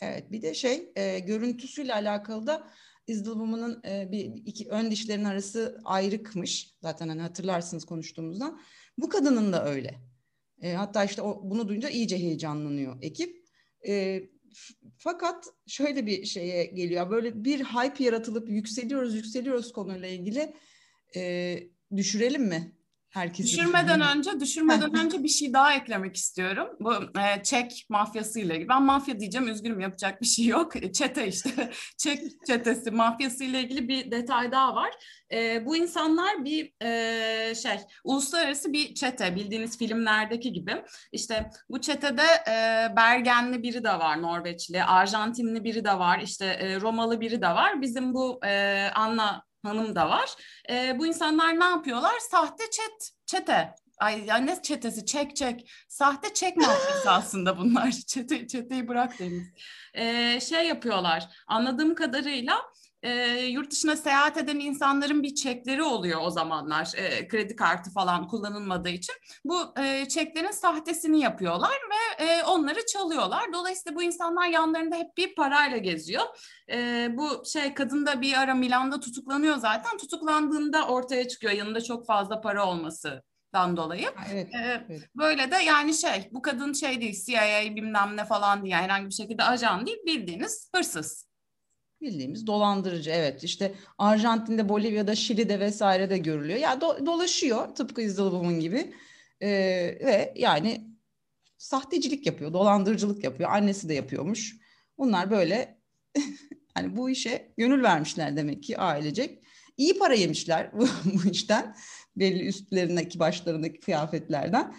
Evet 0.00 0.32
bir 0.32 0.42
de 0.42 0.54
şey 0.54 0.92
e, 0.96 1.18
görüntüsüyle 1.18 1.94
alakalı 1.94 2.46
da 2.46 2.62
The 3.06 3.14
Woman'ın 3.14 3.82
e, 3.84 4.12
bir 4.12 4.24
iki 4.46 4.68
ön 4.68 4.90
dişlerin 4.90 5.24
arası 5.24 5.80
ayrıkmış. 5.84 6.74
Zaten 6.82 7.08
hani 7.08 7.20
hatırlarsınız 7.20 7.84
konuştuğumuzdan. 7.84 8.60
Bu 8.98 9.08
kadının 9.08 9.52
da 9.52 9.64
öyle. 9.64 10.00
E, 10.62 10.72
hatta 10.72 11.04
işte 11.04 11.22
o, 11.22 11.40
bunu 11.44 11.68
duyunca 11.68 11.88
iyice 11.88 12.18
heyecanlanıyor 12.18 12.98
ekip. 13.02 13.36
E, 13.88 14.22
fakat 14.98 15.46
şöyle 15.66 16.06
bir 16.06 16.24
şeye 16.24 16.64
geliyor. 16.64 17.10
Böyle 17.10 17.44
bir 17.44 17.60
hype 17.64 18.04
yaratılıp 18.04 18.48
yükseliyoruz 18.48 19.14
yükseliyoruz 19.14 19.72
konuyla 19.72 20.08
ilgili. 20.08 20.54
E, 21.16 21.58
düşürelim 21.96 22.42
mi? 22.42 22.72
Herkesi. 23.12 23.58
Düşürmeden 23.58 24.00
önce, 24.00 24.40
düşürmeden 24.40 24.96
önce 24.96 25.22
bir 25.22 25.28
şey 25.28 25.52
daha 25.52 25.74
eklemek 25.74 26.16
istiyorum. 26.16 26.68
Bu 26.80 26.94
e, 26.94 27.42
Çek 27.42 27.86
mafyasıyla 27.88 28.54
ilgili. 28.54 28.68
Ben 28.68 28.82
mafya 28.82 29.20
diyeceğim, 29.20 29.48
üzgünüm 29.48 29.80
yapacak 29.80 30.20
bir 30.20 30.26
şey 30.26 30.46
yok. 30.46 30.76
E, 30.76 30.92
Çete 30.92 31.28
işte, 31.28 31.70
Çek 31.96 32.22
çetesi 32.46 32.90
mafyasıyla 32.90 33.58
ilgili 33.58 33.88
bir 33.88 34.10
detay 34.10 34.52
daha 34.52 34.74
var. 34.74 34.90
E, 35.32 35.66
bu 35.66 35.76
insanlar 35.76 36.44
bir 36.44 36.72
e, 36.82 37.54
şey, 37.54 37.76
uluslararası 38.04 38.72
bir 38.72 38.94
çete, 38.94 39.36
bildiğiniz 39.36 39.78
filmlerdeki 39.78 40.52
gibi. 40.52 40.82
İşte 41.12 41.50
bu 41.70 41.80
çetede 41.80 42.26
e, 42.48 42.52
Bergenli 42.96 43.62
biri 43.62 43.84
de 43.84 43.92
var, 43.92 44.22
Norveçli, 44.22 44.84
Arjantinli 44.84 45.64
biri 45.64 45.84
de 45.84 45.98
var, 45.98 46.20
işte 46.20 46.46
e, 46.46 46.80
Romalı 46.80 47.20
biri 47.20 47.42
de 47.42 47.48
var. 47.48 47.82
Bizim 47.82 48.14
bu 48.14 48.40
e, 48.46 48.88
Anna 48.94 49.51
Hanım 49.62 49.94
da 49.94 50.08
var. 50.08 50.34
E, 50.70 50.98
bu 50.98 51.06
insanlar 51.06 51.60
ne 51.60 51.64
yapıyorlar? 51.64 52.18
Sahte 52.30 52.64
chat, 52.70 53.10
çete. 53.26 53.74
Ay 53.98 54.24
ya 54.24 54.36
ne 54.36 54.62
çetesi? 54.62 55.06
Çek 55.06 55.36
çek. 55.36 55.70
Sahte 55.88 56.34
çek 56.34 56.56
mafyası 56.56 57.10
aslında 57.10 57.58
bunlar. 57.58 57.90
Çete, 58.06 58.48
çeteyi 58.48 58.88
bırak 58.88 59.18
Deniz. 59.18 59.48
E, 59.94 60.40
şey 60.40 60.66
yapıyorlar. 60.66 61.28
Anladığım 61.46 61.94
kadarıyla 61.94 62.71
e, 63.02 63.36
yurt 63.36 63.70
dışına 63.70 63.96
seyahat 63.96 64.36
eden 64.36 64.58
insanların 64.58 65.22
bir 65.22 65.34
çekleri 65.34 65.82
oluyor 65.82 66.20
o 66.22 66.30
zamanlar. 66.30 66.92
E, 66.96 67.28
kredi 67.28 67.56
kartı 67.56 67.90
falan 67.90 68.28
kullanılmadığı 68.28 68.88
için. 68.88 69.14
Bu 69.44 69.74
e, 69.80 70.08
çeklerin 70.08 70.50
sahtesini 70.50 71.20
yapıyorlar 71.20 71.70
ve 71.70 72.24
e, 72.24 72.44
onları 72.44 72.86
çalıyorlar. 72.86 73.52
Dolayısıyla 73.52 73.96
bu 73.96 74.02
insanlar 74.02 74.48
yanlarında 74.48 74.96
hep 74.96 75.16
bir 75.16 75.34
parayla 75.34 75.76
geziyor. 75.76 76.22
E, 76.72 77.08
bu 77.16 77.42
şey 77.52 77.74
kadın 77.74 78.06
da 78.06 78.20
bir 78.20 78.40
ara 78.40 78.54
Milan'da 78.54 79.00
tutuklanıyor 79.00 79.56
zaten. 79.56 79.98
Tutuklandığında 79.98 80.86
ortaya 80.86 81.28
çıkıyor 81.28 81.52
yanında 81.52 81.80
çok 81.80 82.06
fazla 82.06 82.40
para 82.40 82.66
olmasından 82.66 83.76
dolayı. 83.76 84.08
Evet. 84.32 84.54
E, 84.54 84.58
evet. 84.88 85.08
böyle 85.16 85.50
de 85.50 85.56
yani 85.56 85.94
şey 85.94 86.28
bu 86.32 86.42
kadın 86.42 86.72
şey 86.72 87.00
değil 87.00 87.24
CIA 87.26 87.76
bilmem 87.76 88.16
ne 88.16 88.24
falan 88.24 88.64
diye 88.64 88.76
herhangi 88.76 89.06
bir 89.06 89.14
şekilde 89.14 89.44
ajan 89.44 89.86
değil 89.86 89.98
bildiğiniz 90.06 90.70
hırsız. 90.74 91.31
Bildiğimiz 92.02 92.46
dolandırıcı 92.46 93.10
evet 93.10 93.44
işte 93.44 93.74
Arjantin'de, 93.98 94.68
Bolivya'da, 94.68 95.14
Şili'de 95.14 95.60
vesaire 95.60 96.10
de 96.10 96.18
görülüyor. 96.18 96.58
Ya 96.58 96.72
do- 96.72 97.06
dolaşıyor 97.06 97.74
tıpkı 97.74 98.02
Woman 98.06 98.60
gibi 98.60 98.92
Ee, 99.42 99.48
ve 100.04 100.34
yani 100.36 100.84
sahtecilik 101.58 102.26
yapıyor, 102.26 102.52
dolandırıcılık 102.52 103.24
yapıyor. 103.24 103.50
Annesi 103.50 103.88
de 103.88 103.94
yapıyormuş. 103.94 104.56
Bunlar 104.98 105.30
böyle 105.30 105.78
yani 106.76 106.96
bu 106.96 107.10
işe 107.10 107.52
gönül 107.56 107.82
vermişler 107.82 108.36
demek 108.36 108.62
ki 108.62 108.78
ailecek. 108.78 109.42
İyi 109.76 109.98
para 109.98 110.14
yemişler 110.14 110.70
bu, 110.72 110.88
bu 111.04 111.30
işten. 111.30 111.76
Belli 112.16 112.46
üstlerindeki 112.46 113.18
başlarındaki 113.18 113.80
kıyafetlerden. 113.80 114.74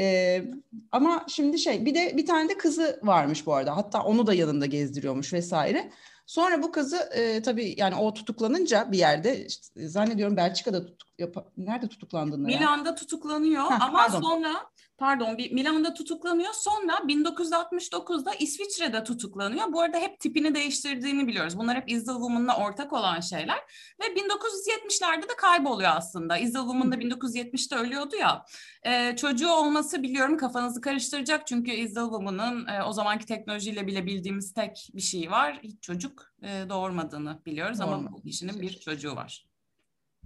Ee, 0.00 0.44
ama 0.92 1.26
şimdi 1.28 1.58
şey 1.58 1.86
bir 1.86 1.94
de 1.94 2.16
bir 2.16 2.26
tane 2.26 2.48
de 2.48 2.58
kızı 2.58 3.00
varmış 3.02 3.46
bu 3.46 3.54
arada. 3.54 3.76
Hatta 3.76 4.02
onu 4.02 4.26
da 4.26 4.34
yanında 4.34 4.66
gezdiriyormuş 4.66 5.32
vesaire. 5.32 5.90
Sonra 6.28 6.62
bu 6.62 6.72
kızı 6.72 6.96
e, 6.96 7.42
tabii 7.42 7.74
yani 7.78 7.94
o 7.94 8.14
tutuklanınca 8.14 8.92
bir 8.92 8.98
yerde 8.98 9.46
işte, 9.46 9.88
zannediyorum 9.88 10.36
Belçika'da 10.36 10.86
tutuk, 10.86 11.07
yap, 11.18 11.52
nerede 11.56 11.88
tutuklandığını. 11.88 12.46
Milan'da 12.46 12.88
yani. 12.88 12.98
tutuklanıyor 12.98 13.64
Heh, 13.64 13.82
ama 13.82 13.92
pardon. 13.92 14.20
sonra 14.20 14.70
pardon 14.98 15.38
bir 15.38 15.52
Milan'da 15.52 15.94
tutuklanıyor. 15.94 16.52
Sonra 16.52 16.92
1969'da 16.92 18.34
İsviçre'de 18.34 19.04
tutuklanıyor. 19.04 19.72
Bu 19.72 19.80
arada 19.80 19.98
hep 19.98 20.20
tipini 20.20 20.54
değiştirdiğini 20.54 21.26
biliyoruz. 21.28 21.58
Bunlar 21.58 21.76
hep 21.76 21.90
Isle 21.90 22.12
Woman'la 22.12 22.56
ortak 22.56 22.92
olan 22.92 23.20
şeyler. 23.20 23.58
Ve 24.00 24.04
1970'lerde 24.04 25.22
de 25.22 25.36
kayboluyor 25.38 25.90
aslında. 25.96 26.38
Isle 26.38 26.58
Woman 26.58 26.92
da 26.92 26.96
1970'te 26.96 27.76
ölüyordu 27.76 28.16
ya. 28.16 28.44
Ee, 28.86 29.16
çocuğu 29.16 29.50
olması 29.50 30.02
biliyorum 30.02 30.36
kafanızı 30.36 30.80
karıştıracak. 30.80 31.46
Çünkü 31.46 31.70
Isle 31.70 32.00
Woman'ın 32.00 32.66
e, 32.66 32.82
o 32.82 32.92
zamanki 32.92 33.26
teknolojiyle 33.26 33.86
bile 33.86 34.06
bildiğimiz 34.06 34.54
tek 34.54 34.88
bir 34.94 35.00
şey 35.00 35.30
var. 35.30 35.60
Hiç 35.62 35.82
çocuk 35.82 36.32
e, 36.42 36.68
doğurmadığını 36.68 37.42
biliyoruz 37.46 37.80
Doğru. 37.80 37.88
ama 37.88 38.12
bu 38.12 38.22
kişinin 38.22 38.60
bir 38.60 38.70
çocuğu 38.70 39.16
var. 39.16 39.47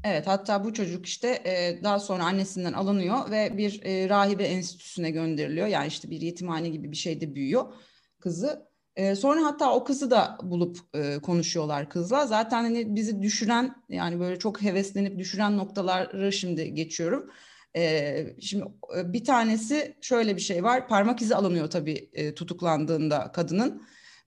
Evet 0.05 0.27
hatta 0.27 0.65
bu 0.65 0.73
çocuk 0.73 1.07
işte 1.07 1.29
e, 1.29 1.85
daha 1.85 1.99
sonra 1.99 2.25
annesinden 2.25 2.73
alınıyor 2.73 3.31
ve 3.31 3.57
bir 3.57 3.81
e, 3.85 4.09
rahibe 4.09 4.45
enstitüsüne 4.45 5.11
gönderiliyor. 5.11 5.67
Yani 5.67 5.87
işte 5.87 6.11
bir 6.11 6.21
yetimhane 6.21 6.69
gibi 6.69 6.91
bir 6.91 6.97
şeyde 6.97 7.35
büyüyor 7.35 7.73
kızı. 8.21 8.73
E, 8.97 9.15
sonra 9.15 9.45
hatta 9.45 9.75
o 9.75 9.85
kızı 9.85 10.11
da 10.11 10.39
bulup 10.43 10.79
e, 10.95 11.19
konuşuyorlar 11.19 11.89
kızla. 11.89 12.27
Zaten 12.27 12.63
hani 12.63 12.97
bizi 12.97 13.23
düşüren 13.23 13.75
yani 13.89 14.21
böyle 14.21 14.39
çok 14.39 14.63
heveslenip 14.63 15.19
düşüren 15.19 15.57
noktaları 15.57 16.33
şimdi 16.33 16.75
geçiyorum. 16.75 17.31
E, 17.77 18.37
şimdi 18.41 18.65
e, 18.99 19.13
bir 19.13 19.25
tanesi 19.25 19.97
şöyle 20.01 20.37
bir 20.37 20.41
şey 20.41 20.65
var. 20.65 20.89
Parmak 20.89 21.23
izi 21.23 21.37
alınıyor 21.37 21.71
tabii 21.71 22.11
e, 22.13 22.35
tutuklandığında 22.35 23.33
kadının. 23.33 23.83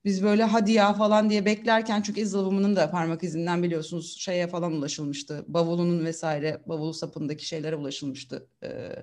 Biz 0.06 0.24
böyle 0.24 0.44
hadi 0.44 0.72
ya 0.72 0.94
falan 0.94 1.30
diye 1.30 1.46
beklerken 1.46 2.02
çünkü 2.02 2.22
iz 2.22 2.36
alımının 2.36 2.76
da 2.76 2.92
parmak 2.92 3.24
izinden 3.24 3.64
biliyorsunuz 3.64 4.18
şeye 4.20 4.48
falan 4.48 4.72
ulaşılmıştı. 4.72 5.46
Bavulunun 5.48 6.06
vesaire 6.06 6.62
bavul 6.66 6.94
sapındaki 6.94 7.46
şeylere 7.46 7.76
ulaşılmıştı. 7.76 8.48
Ee, 8.64 8.96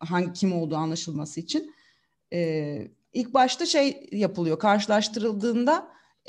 hangi 0.00 0.32
kim 0.32 0.52
olduğu 0.52 0.76
anlaşılması 0.76 1.40
için. 1.40 1.74
Ee, 2.32 2.88
ilk 3.12 3.34
başta 3.34 3.66
şey 3.66 4.08
yapılıyor 4.12 4.58
karşılaştırıldığında 4.58 5.88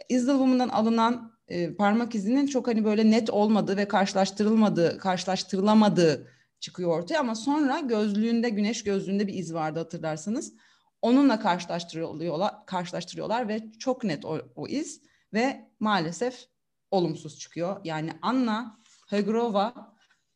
iz 0.09 0.29
alımından 0.29 0.69
alınan 0.69 1.31
e, 1.47 1.75
parmak 1.75 2.15
izinin 2.15 2.47
çok 2.47 2.67
hani 2.67 2.85
böyle 2.85 3.11
net 3.11 3.29
olmadığı 3.29 3.77
ve 3.77 3.87
karşılaştırılmadığı, 3.87 4.97
karşılaştırılamadığı 4.97 6.27
çıkıyor 6.59 6.99
ortaya 6.99 7.19
ama 7.19 7.35
sonra 7.35 7.79
gözlüğünde 7.79 8.49
güneş 8.49 8.83
gözlüğünde 8.83 9.27
bir 9.27 9.33
iz 9.33 9.53
vardı 9.53 9.79
hatırlarsanız 9.79 10.53
onunla 11.01 11.39
karşılaştırıyorlar, 11.39 12.65
karşılaştırıyorlar 12.65 13.47
ve 13.47 13.71
çok 13.79 14.03
net 14.03 14.25
o, 14.25 14.41
o 14.55 14.67
iz 14.67 15.01
ve 15.33 15.71
maalesef 15.79 16.45
olumsuz 16.91 17.39
çıkıyor. 17.39 17.81
Yani 17.83 18.11
Anna 18.21 18.79
Hegrova 19.09 19.95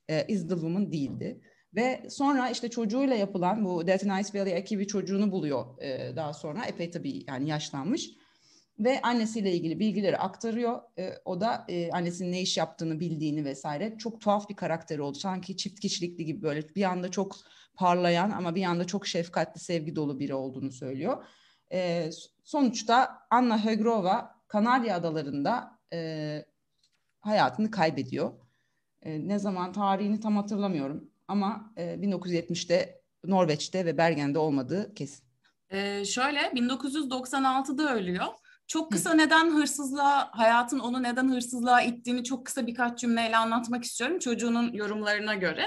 e, 0.09 0.25
is 0.27 0.41
the 0.41 0.53
woman 0.53 0.91
değildi. 0.91 1.41
Ve 1.75 2.07
sonra 2.09 2.49
işte 2.49 2.69
çocuğuyla 2.69 3.15
yapılan 3.15 3.65
bu 3.65 3.87
Death 3.87 4.03
in 4.03 4.09
Ice 4.09 4.39
Valley 4.39 4.57
ekibi 4.57 4.87
çocuğunu 4.87 5.31
buluyor 5.31 5.81
e, 5.81 6.15
daha 6.15 6.33
sonra. 6.33 6.65
Epey 6.65 6.91
tabii 6.91 7.23
yani 7.27 7.49
yaşlanmış. 7.49 8.09
Ve 8.79 9.01
annesiyle 9.01 9.53
ilgili 9.53 9.79
bilgileri 9.79 10.17
aktarıyor. 10.17 10.81
E, 10.97 11.13
o 11.25 11.41
da 11.41 11.65
e, 11.67 11.91
annesinin 11.91 12.31
ne 12.31 12.41
iş 12.41 12.57
yaptığını 12.57 12.99
bildiğini 12.99 13.45
vesaire. 13.45 13.97
Çok 13.97 14.21
tuhaf 14.21 14.49
bir 14.49 14.55
karakteri 14.55 15.01
oldu. 15.01 15.17
Sanki 15.17 15.57
çift 15.57 15.79
kişilikli 15.79 16.25
gibi 16.25 16.41
böyle 16.41 16.75
bir 16.75 16.83
anda 16.83 17.11
çok 17.11 17.35
parlayan 17.73 18.31
ama 18.31 18.55
bir 18.55 18.61
yanda 18.61 18.87
çok 18.87 19.07
şefkatli, 19.07 19.59
sevgi 19.59 19.95
dolu 19.95 20.19
biri 20.19 20.33
olduğunu 20.33 20.71
söylüyor. 20.71 21.25
E, 21.71 22.09
sonuçta 22.43 23.19
Anna 23.29 23.65
Hegrova 23.65 24.35
Kanarya 24.47 24.95
Adaları'nda 24.95 25.79
e, 25.93 26.45
hayatını 27.19 27.71
kaybediyor. 27.71 28.31
E, 29.01 29.27
ne 29.27 29.39
zaman 29.39 29.73
tarihini 29.73 30.19
tam 30.19 30.35
hatırlamıyorum 30.35 31.09
ama 31.27 31.73
e, 31.77 31.83
1970'te 31.83 33.01
Norveç'te 33.25 33.85
ve 33.85 33.97
Bergen'de 33.97 34.39
olmadığı 34.39 34.93
kesin. 34.93 35.23
Ee, 35.69 36.05
şöyle 36.05 36.39
1996'da 36.39 37.95
ölüyor. 37.95 38.27
Çok 38.71 38.91
kısa 38.91 39.13
neden 39.13 39.51
hırsızlığa, 39.51 40.29
hayatın 40.31 40.79
onu 40.79 41.03
neden 41.03 41.31
hırsızlığa 41.31 41.81
ittiğini 41.81 42.23
çok 42.23 42.45
kısa 42.45 42.67
birkaç 42.67 42.99
cümleyle 42.99 43.37
anlatmak 43.37 43.83
istiyorum 43.83 44.19
çocuğunun 44.19 44.73
yorumlarına 44.73 45.35
göre. 45.35 45.65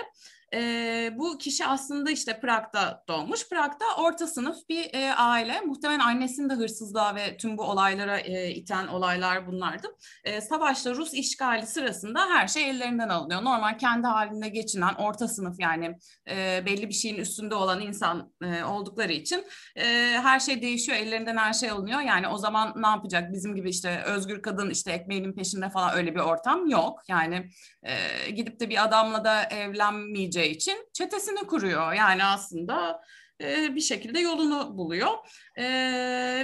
E, 0.55 1.11
bu 1.19 1.39
kişi 1.39 1.67
aslında 1.67 2.11
işte 2.11 2.41
Prag'da 2.41 3.05
doğmuş. 3.09 3.49
Prag'da 3.49 3.85
orta 3.99 4.27
sınıf 4.27 4.57
bir 4.69 4.95
e, 4.95 5.15
aile. 5.15 5.61
Muhtemelen 5.61 6.01
annesinin 6.01 6.49
de 6.51 6.55
hırsızlığa 6.55 7.15
ve 7.15 7.37
tüm 7.37 7.59
bu 7.59 7.63
olaylara 7.63 8.19
e, 8.19 8.51
iten 8.51 8.87
olaylar 8.87 9.47
bunlardı. 9.47 9.87
E, 10.25 10.41
savaşta 10.41 10.95
Rus 10.95 11.15
işgali 11.15 11.67
sırasında 11.67 12.21
her 12.31 12.49
şey 12.49 12.71
ellerinden 12.71 13.09
alınıyor. 13.09 13.45
Normal 13.45 13.79
kendi 13.79 14.07
halinde 14.07 14.49
geçinen 14.49 14.95
orta 14.95 15.29
sınıf 15.29 15.61
yani 15.61 15.97
e, 16.31 16.63
belli 16.67 16.89
bir 16.89 16.95
şeyin 16.95 17.17
üstünde 17.17 17.55
olan 17.55 17.81
insan 17.81 18.33
e, 18.43 18.65
oldukları 18.65 19.13
için 19.13 19.45
e, 19.77 19.85
her 20.23 20.41
şey 20.41 20.63
değişiyor. 20.63 20.99
Ellerinden 20.99 21.37
her 21.37 21.53
şey 21.53 21.71
alınıyor. 21.71 22.01
Yani 22.01 22.29
o 22.29 22.39
zaman 22.39 22.73
ne 22.77 22.87
yapacak? 22.87 23.33
Bizim 23.33 23.57
gibi 23.57 23.71
işte 23.71 24.03
özgür 24.07 24.43
kadın 24.43 24.71
işte 24.71 24.93
ekmeğinin 24.93 25.33
peşinde 25.33 25.71
falan 25.71 25.97
öyle 25.97 26.15
bir 26.15 26.21
ortam 26.21 26.67
yok. 26.69 27.01
Yani 27.09 27.51
e, 27.83 28.31
gidip 28.31 28.61
de 28.61 28.71
bir 28.71 28.85
adamla 28.85 29.25
da 29.25 29.43
evlenmeyecek 29.43 30.44
olacağı 30.45 30.51
için 30.51 30.89
çetesini 30.93 31.47
kuruyor. 31.47 31.93
Yani 31.93 32.25
aslında 32.25 33.01
e, 33.41 33.75
bir 33.75 33.81
şekilde 33.81 34.21
yolunu 34.21 34.79
buluyor. 34.79 35.11
E, 35.57 35.65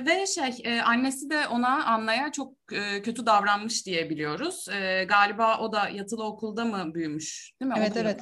ve 0.07 0.27
şey 0.27 0.63
e, 0.65 0.83
annesi 0.83 1.31
de 1.31 1.49
ona 1.49 1.85
Anna'ya 1.85 2.33
çok 2.33 2.55
e, 2.73 3.03
kötü 3.03 3.27
davranmış 3.27 3.87
diye 3.87 4.11
biliyoruz. 4.11 4.69
E, 4.69 5.05
galiba 5.09 5.59
o 5.59 5.73
da 5.73 5.89
yatılı 5.89 6.25
okulda 6.25 6.65
mı 6.65 6.95
büyümüş 6.95 7.53
değil 7.61 7.73
mi? 7.73 7.79
Evet 7.79 7.97
Okul 7.97 8.01
evet 8.01 8.21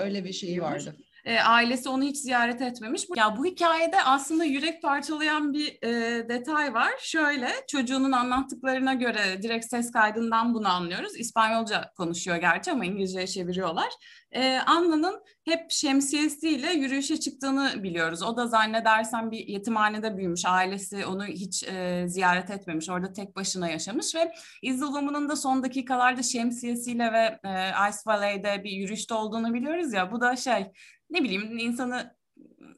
öyle 0.00 0.24
bir 0.24 0.32
şey 0.32 0.62
vardı 0.62 0.96
e, 1.24 1.38
ailesi 1.40 1.88
onu 1.88 2.02
hiç 2.02 2.16
ziyaret 2.16 2.62
etmemiş. 2.62 3.06
Ya 3.16 3.36
bu 3.36 3.44
hikayede 3.44 4.02
aslında 4.04 4.44
yürek 4.44 4.82
parçalayan 4.82 5.52
bir 5.52 5.78
e, 5.82 6.28
detay 6.28 6.74
var. 6.74 6.92
Şöyle 7.00 7.48
çocuğunun 7.68 8.12
anlattıklarına 8.12 8.94
göre 8.94 9.42
direkt 9.42 9.66
ses 9.66 9.90
kaydından 9.90 10.54
bunu 10.54 10.68
anlıyoruz. 10.68 11.16
İspanyolca 11.16 11.92
konuşuyor 11.96 12.36
gerçi 12.36 12.72
ama 12.72 12.84
İngilizceye 12.84 13.26
çeviriyorlar. 13.26 13.88
E, 14.32 14.58
Anna'nın 14.58 15.22
hep 15.44 15.70
şemsiyesiyle 15.70 16.72
yürüyüşe 16.72 17.20
çıktığını 17.20 17.82
biliyoruz. 17.82 18.22
O 18.22 18.36
da 18.36 18.46
zannedersem 18.46 19.30
bir 19.30 19.46
yetimhanede 19.46 20.16
büyümüş. 20.16 20.44
Ailesi 20.46 21.06
onu 21.06 21.24
hiç 21.24 21.62
e, 21.62 22.04
ziyaret 22.08 22.50
etmemiş. 22.50 22.90
Orada 22.90 23.12
tek 23.12 23.36
başına 23.36 23.68
yaşamış 23.68 24.14
ve 24.14 24.32
İzzulumun'un 24.62 25.28
da 25.28 25.36
son 25.36 25.62
dakikalarda 25.62 26.22
şemsiyesiyle 26.22 27.12
ve 27.12 27.48
e, 27.48 27.70
Ice 27.88 27.98
Valley'de 28.06 28.64
bir 28.64 28.70
yürüyüşte 28.70 29.14
olduğunu 29.14 29.54
biliyoruz 29.54 29.92
ya. 29.92 30.12
Bu 30.12 30.20
da 30.20 30.36
şey 30.36 30.66
ne 31.10 31.22
bileyim 31.22 31.58
insanı 31.58 32.16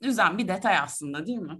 üzen 0.00 0.38
bir 0.38 0.48
detay 0.48 0.78
aslında 0.78 1.26
değil 1.26 1.38
mi? 1.38 1.58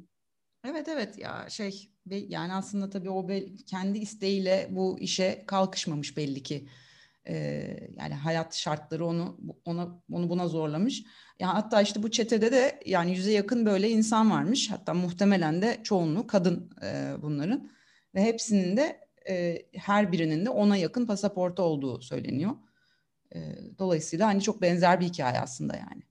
Evet 0.64 0.88
evet 0.88 1.18
ya 1.18 1.46
şey 1.49 1.90
yani 2.08 2.52
aslında 2.52 2.90
tabii 2.90 3.11
o 3.11 3.26
kendi 3.66 3.99
isteğiyle 3.99 4.68
bu 4.70 4.99
işe 5.00 5.44
kalkışmamış 5.46 6.16
belli 6.16 6.42
ki. 6.42 6.68
Ee, 7.28 7.90
yani 7.96 8.14
hayat 8.14 8.54
şartları 8.54 9.06
onu 9.06 9.40
ona 9.64 10.02
onu 10.12 10.30
buna 10.30 10.49
zorlamış. 10.49 11.04
Ya 11.40 11.54
hatta 11.54 11.82
işte 11.82 12.02
bu 12.02 12.11
çetede 12.11 12.52
de 12.52 12.80
yani 12.87 13.16
yüze 13.16 13.32
yakın 13.32 13.66
böyle 13.66 13.90
insan 13.90 14.30
varmış. 14.30 14.70
Hatta 14.70 14.94
muhtemelen 14.94 15.62
de 15.62 15.80
çoğunluğu 15.82 16.26
kadın 16.26 16.70
e, 16.82 17.14
bunların 17.23 17.70
ve 18.14 18.23
hepsinin 18.25 18.76
de 18.76 19.00
e, 19.28 19.62
her 19.75 20.12
birinin 20.12 20.46
de 20.46 20.50
ona 20.50 20.76
yakın 20.76 21.06
pasaportu 21.06 21.62
olduğu 21.62 22.00
söyleniyor. 22.00 22.52
E, 23.35 23.38
dolayısıyla 23.78 24.26
hani 24.26 24.42
çok 24.42 24.62
benzer 24.62 25.00
bir 25.00 25.06
hikaye 25.06 25.40
aslında 25.40 25.76
yani. 25.76 26.02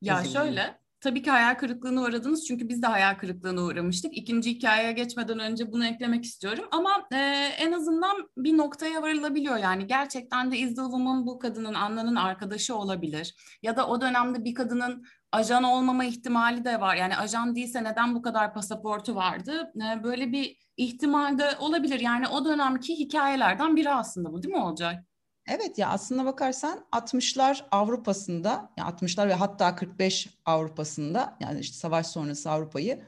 Ya 0.00 0.24
şöyle, 0.24 0.78
tabii 1.00 1.22
ki 1.22 1.30
hayal 1.30 1.54
kırıklığına 1.54 2.02
uğradınız 2.02 2.46
çünkü 2.46 2.68
biz 2.68 2.82
de 2.82 2.86
hayal 2.86 3.14
kırıklığına 3.18 3.62
uğramıştık. 3.62 4.16
İkinci 4.16 4.50
hikayeye 4.50 4.92
geçmeden 4.92 5.38
önce 5.38 5.72
bunu 5.72 5.86
eklemek 5.86 6.24
istiyorum 6.24 6.64
ama 6.70 7.06
e, 7.12 7.16
en 7.58 7.72
azından 7.72 8.28
bir 8.36 8.56
noktaya 8.56 9.02
varılabiliyor 9.02 9.56
yani 9.56 9.86
gerçekten 9.86 10.52
de 10.52 10.58
Izdilvum'un 10.58 11.26
bu 11.26 11.38
kadının 11.38 11.74
Anna'nın 11.74 12.16
arkadaşı 12.16 12.76
olabilir 12.76 13.34
ya 13.62 13.76
da 13.76 13.86
o 13.86 14.00
dönemde 14.00 14.44
bir 14.44 14.54
kadının 14.54 15.04
ajan 15.32 15.64
olmama 15.64 16.04
ihtimali 16.04 16.64
de 16.64 16.80
var. 16.80 16.96
Yani 16.96 17.16
ajan 17.16 17.56
değilse 17.56 17.84
neden 17.84 18.14
bu 18.14 18.22
kadar 18.22 18.54
pasaportu 18.54 19.14
vardı? 19.14 19.72
E, 19.76 20.02
böyle 20.04 20.32
bir 20.32 20.56
ihtimal 20.76 21.38
de 21.38 21.50
olabilir. 21.58 22.00
Yani 22.00 22.28
o 22.28 22.44
dönemki 22.44 22.98
hikayelerden 22.98 23.76
biri 23.76 23.90
aslında 23.90 24.32
bu 24.32 24.42
değil 24.42 24.54
mi 24.54 24.60
Olcay? 24.60 25.09
Evet 25.50 25.78
ya 25.78 25.88
aslında 25.88 26.24
bakarsan 26.24 26.84
60'lar 26.92 27.62
Avrupa'sında 27.70 28.72
ya 28.78 28.84
60'lar 28.84 29.28
ve 29.28 29.34
hatta 29.34 29.76
45 29.76 30.28
Avrupa'sında 30.44 31.36
yani 31.40 31.60
işte 31.60 31.76
savaş 31.76 32.06
sonrası 32.06 32.50
Avrupa'yı 32.50 33.02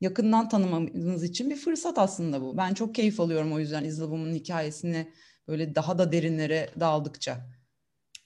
yakından 0.00 0.48
tanımamız 0.48 1.24
için 1.24 1.50
bir 1.50 1.56
fırsat 1.56 1.98
aslında 1.98 2.42
bu. 2.42 2.56
Ben 2.56 2.74
çok 2.74 2.94
keyif 2.94 3.20
alıyorum 3.20 3.52
o 3.52 3.58
yüzden 3.58 3.84
İzlavum'un 3.84 4.34
hikayesini 4.34 5.12
böyle 5.48 5.74
daha 5.74 5.98
da 5.98 6.12
derinlere 6.12 6.70
daldıkça. 6.80 7.36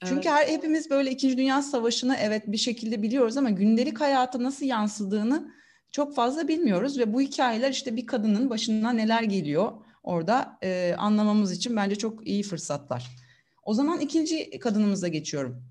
Çünkü 0.04 0.28
her, 0.28 0.46
hepimiz 0.46 0.90
böyle 0.90 1.10
İkinci 1.10 1.38
Dünya 1.38 1.62
Savaşı'nı 1.62 2.16
evet 2.20 2.42
bir 2.46 2.56
şekilde 2.56 3.02
biliyoruz 3.02 3.36
ama 3.36 3.50
gündelik 3.50 4.00
hayata 4.00 4.42
nasıl 4.42 4.66
yansıdığını 4.66 5.52
çok 5.90 6.14
fazla 6.14 6.48
bilmiyoruz 6.48 6.98
ve 6.98 7.12
bu 7.12 7.20
hikayeler 7.20 7.70
işte 7.70 7.96
bir 7.96 8.06
kadının 8.06 8.50
başına 8.50 8.92
neler 8.92 9.22
geliyor 9.22 9.72
orada 10.02 10.58
e, 10.62 10.94
anlamamız 10.98 11.52
için 11.52 11.76
bence 11.76 11.96
çok 11.96 12.26
iyi 12.26 12.42
fırsatlar. 12.42 13.25
O 13.66 13.74
zaman 13.74 14.00
ikinci 14.00 14.58
kadınımıza 14.58 15.08
geçiyorum. 15.08 15.64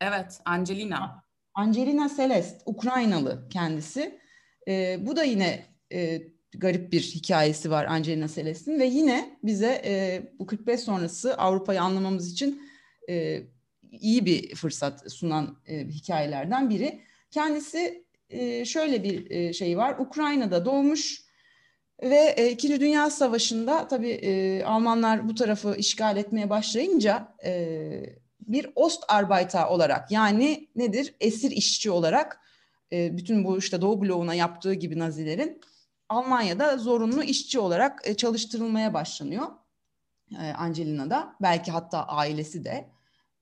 Evet, 0.00 0.40
Angelina. 0.44 1.24
Angelina 1.54 2.10
Celest, 2.16 2.62
Ukraynalı 2.66 3.48
kendisi. 3.48 4.20
E, 4.68 4.98
bu 5.06 5.16
da 5.16 5.24
yine 5.24 5.66
e, 5.92 6.22
garip 6.54 6.92
bir 6.92 7.00
hikayesi 7.00 7.70
var 7.70 7.84
Angelina 7.84 8.28
Celest'in 8.28 8.80
ve 8.80 8.86
yine 8.86 9.38
bize 9.42 9.82
e, 9.84 10.22
bu 10.38 10.46
45 10.46 10.80
sonrası 10.80 11.34
Avrupa'yı 11.34 11.82
anlamamız 11.82 12.32
için 12.32 12.62
e, 13.08 13.42
iyi 13.90 14.26
bir 14.26 14.54
fırsat 14.54 15.12
sunan 15.12 15.56
e, 15.66 15.88
hikayelerden 15.88 16.70
biri. 16.70 17.00
Kendisi 17.30 18.04
e, 18.28 18.64
şöyle 18.64 19.04
bir 19.04 19.30
e, 19.30 19.52
şey 19.52 19.78
var. 19.78 19.98
Ukrayna'da 19.98 20.64
doğmuş 20.64 21.29
ve 22.02 22.34
e, 22.36 22.50
İkinci 22.50 22.80
Dünya 22.80 23.10
Savaşı'nda 23.10 23.88
tabii 23.88 24.10
e, 24.10 24.64
Almanlar 24.64 25.28
bu 25.28 25.34
tarafı 25.34 25.74
işgal 25.76 26.16
etmeye 26.16 26.50
başlayınca 26.50 27.34
e, 27.44 28.16
bir 28.40 28.70
Ostarbeiter 28.74 29.64
olarak 29.64 30.10
yani 30.10 30.68
nedir? 30.76 31.14
Esir 31.20 31.50
işçi 31.50 31.90
olarak 31.90 32.40
e, 32.92 33.16
bütün 33.16 33.44
bu 33.44 33.58
işte 33.58 33.80
Doğu 33.80 34.02
bloğuna 34.02 34.34
yaptığı 34.34 34.74
gibi 34.74 34.98
Nazilerin 34.98 35.60
Almanya'da 36.08 36.78
zorunlu 36.78 37.22
işçi 37.22 37.58
olarak 37.58 38.00
e, 38.04 38.16
çalıştırılmaya 38.16 38.94
başlanıyor. 38.94 39.46
E, 40.42 40.52
Angelina'da 40.52 41.36
belki 41.42 41.70
hatta 41.70 42.04
ailesi 42.06 42.64
de. 42.64 42.90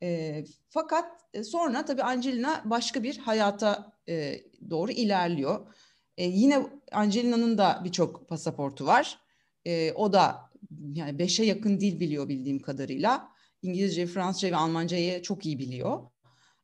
E, 0.02 0.44
fakat 0.68 1.20
e, 1.34 1.44
sonra 1.44 1.84
tabii 1.84 2.02
Angelina 2.02 2.62
başka 2.64 3.02
bir 3.02 3.18
hayata 3.18 3.92
e, 4.08 4.40
doğru 4.70 4.92
ilerliyor. 4.92 5.74
E, 6.18 6.24
yine 6.24 6.66
Angelina'nın 6.92 7.58
da 7.58 7.80
birçok 7.84 8.28
pasaportu 8.28 8.86
var. 8.86 9.18
E, 9.64 9.92
o 9.92 10.12
da 10.12 10.50
yani 10.94 11.18
beşe 11.18 11.44
yakın 11.44 11.80
dil 11.80 12.00
biliyor 12.00 12.28
bildiğim 12.28 12.58
kadarıyla. 12.58 13.28
İngilizce, 13.62 14.06
Fransızca 14.06 14.50
ve 14.50 14.56
Almancayı 14.56 15.22
çok 15.22 15.46
iyi 15.46 15.58
biliyor. 15.58 16.02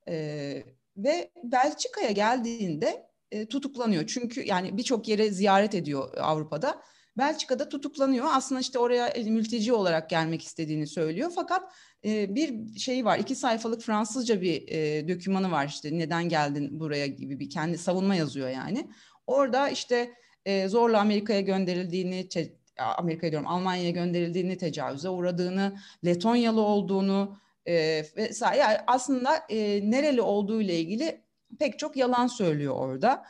E, 0.08 0.16
ve 0.96 1.30
Belçika'ya 1.44 2.11
geldiğinde 2.11 3.06
e, 3.30 3.46
tutuklanıyor. 3.46 4.06
Çünkü 4.06 4.46
yani 4.46 4.76
birçok 4.76 5.08
yere 5.08 5.30
ziyaret 5.30 5.75
ediyor 5.75 6.18
Avrupa'da. 6.18 6.82
Belçika'da 7.18 7.68
tutuklanıyor. 7.68 8.26
Aslında 8.28 8.61
işte 8.61 8.78
oraya 8.78 9.12
mülteci 9.26 9.73
olarak 9.73 10.11
gelmek 10.11 10.42
istediğini 10.42 10.87
söylüyor. 10.87 11.32
Fakat 11.34 11.73
e, 12.04 12.34
bir 12.34 12.78
şey 12.78 13.04
var. 13.04 13.18
iki 13.18 13.34
sayfalık 13.34 13.82
Fransızca 13.82 14.42
bir 14.42 14.68
e, 14.68 15.08
dökümanı 15.08 15.50
var 15.50 15.66
işte 15.68 15.99
neden 15.99 16.28
geldin 16.28 16.80
buraya 16.80 17.06
gibi 17.06 17.40
bir 17.40 17.50
kendi 17.50 17.78
savunma 17.78 18.14
yazıyor 18.14 18.49
yani. 18.49 18.90
Orada 19.26 19.69
işte 19.69 20.11
e, 20.45 20.69
zorla 20.69 21.00
Amerika'ya 21.00 21.40
gönderildiğini, 21.40 22.28
Amerika'ya 22.78 23.33
diyorum 23.33 23.49
Almanya'ya 23.49 23.90
gönderildiğini, 23.90 24.57
tecavüze 24.59 25.09
uğradığını, 25.09 25.76
Letonyalı 26.04 26.61
olduğunu 26.61 27.38
e, 27.66 28.04
vesaire. 28.16 28.61
Yani 28.61 28.78
aslında 28.87 29.37
e, 29.49 29.90
nereli 29.90 30.23
olduğu 30.23 30.61
ile 30.61 30.78
ilgili 30.78 31.21
pek 31.59 31.78
çok 31.78 31.97
yalan 31.97 32.26
söylüyor 32.26 32.75
orada. 32.76 33.25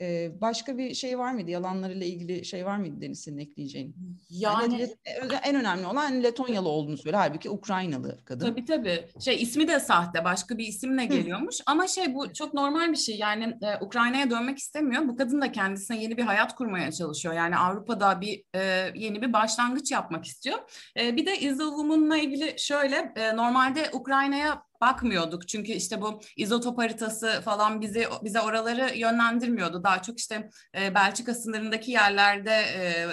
Ee, 0.00 0.40
başka 0.40 0.78
bir 0.78 0.94
şey 0.94 1.18
var 1.18 1.32
mıydı? 1.32 1.50
Yalanlarıyla 1.50 2.06
ilgili 2.06 2.44
şey 2.44 2.66
var 2.66 2.76
mıydı 2.76 3.00
Deniz 3.00 3.20
senin 3.20 3.38
ekleyeceğin? 3.38 3.96
Yani, 4.30 4.80
yani 4.80 5.34
en 5.44 5.56
önemli 5.56 5.86
olan 5.86 6.22
Letonyalı 6.22 6.68
olduğunu 6.68 6.96
söyle. 6.96 7.16
Halbuki 7.16 7.50
Ukraynalı 7.50 8.18
kadın. 8.24 8.46
Tabii 8.46 8.64
tabii. 8.64 9.04
Şey 9.24 9.42
ismi 9.42 9.68
de 9.68 9.80
sahte. 9.80 10.24
Başka 10.24 10.58
bir 10.58 10.66
isimle 10.66 11.04
geliyormuş. 11.04 11.56
Ama 11.66 11.86
şey 11.86 12.14
bu 12.14 12.32
çok 12.32 12.54
normal 12.54 12.92
bir 12.92 12.96
şey. 12.96 13.16
Yani 13.16 13.44
e, 13.62 13.84
Ukrayna'ya 13.84 14.30
dönmek 14.30 14.58
istemiyor. 14.58 15.08
Bu 15.08 15.16
kadın 15.16 15.40
da 15.40 15.52
kendisine 15.52 16.02
yeni 16.02 16.16
bir 16.16 16.22
hayat 16.22 16.54
kurmaya 16.54 16.92
çalışıyor. 16.92 17.34
Yani 17.34 17.56
Avrupa'da 17.56 18.20
bir 18.20 18.44
e, 18.54 18.92
yeni 18.94 19.22
bir 19.22 19.32
başlangıç 19.32 19.92
yapmak 19.92 20.24
istiyor. 20.24 20.58
E, 21.00 21.16
bir 21.16 21.26
de 21.26 21.40
Izovum'unla 21.40 22.16
ilgili 22.16 22.54
şöyle 22.58 23.12
e, 23.16 23.36
normalde 23.36 23.90
Ukrayna'ya 23.92 24.69
bakmıyorduk. 24.80 25.48
Çünkü 25.48 25.72
işte 25.72 26.02
bu 26.02 26.20
izotop 26.36 26.78
haritası 26.78 27.40
falan 27.44 27.80
bizi 27.80 28.06
bize 28.22 28.40
oraları 28.40 28.98
yönlendirmiyordu. 28.98 29.84
Daha 29.84 30.02
çok 30.02 30.18
işte 30.18 30.50
e, 30.80 30.94
Belçika 30.94 31.34
sınırındaki 31.34 31.90
yerlerde 31.90 32.50
e, 32.50 33.08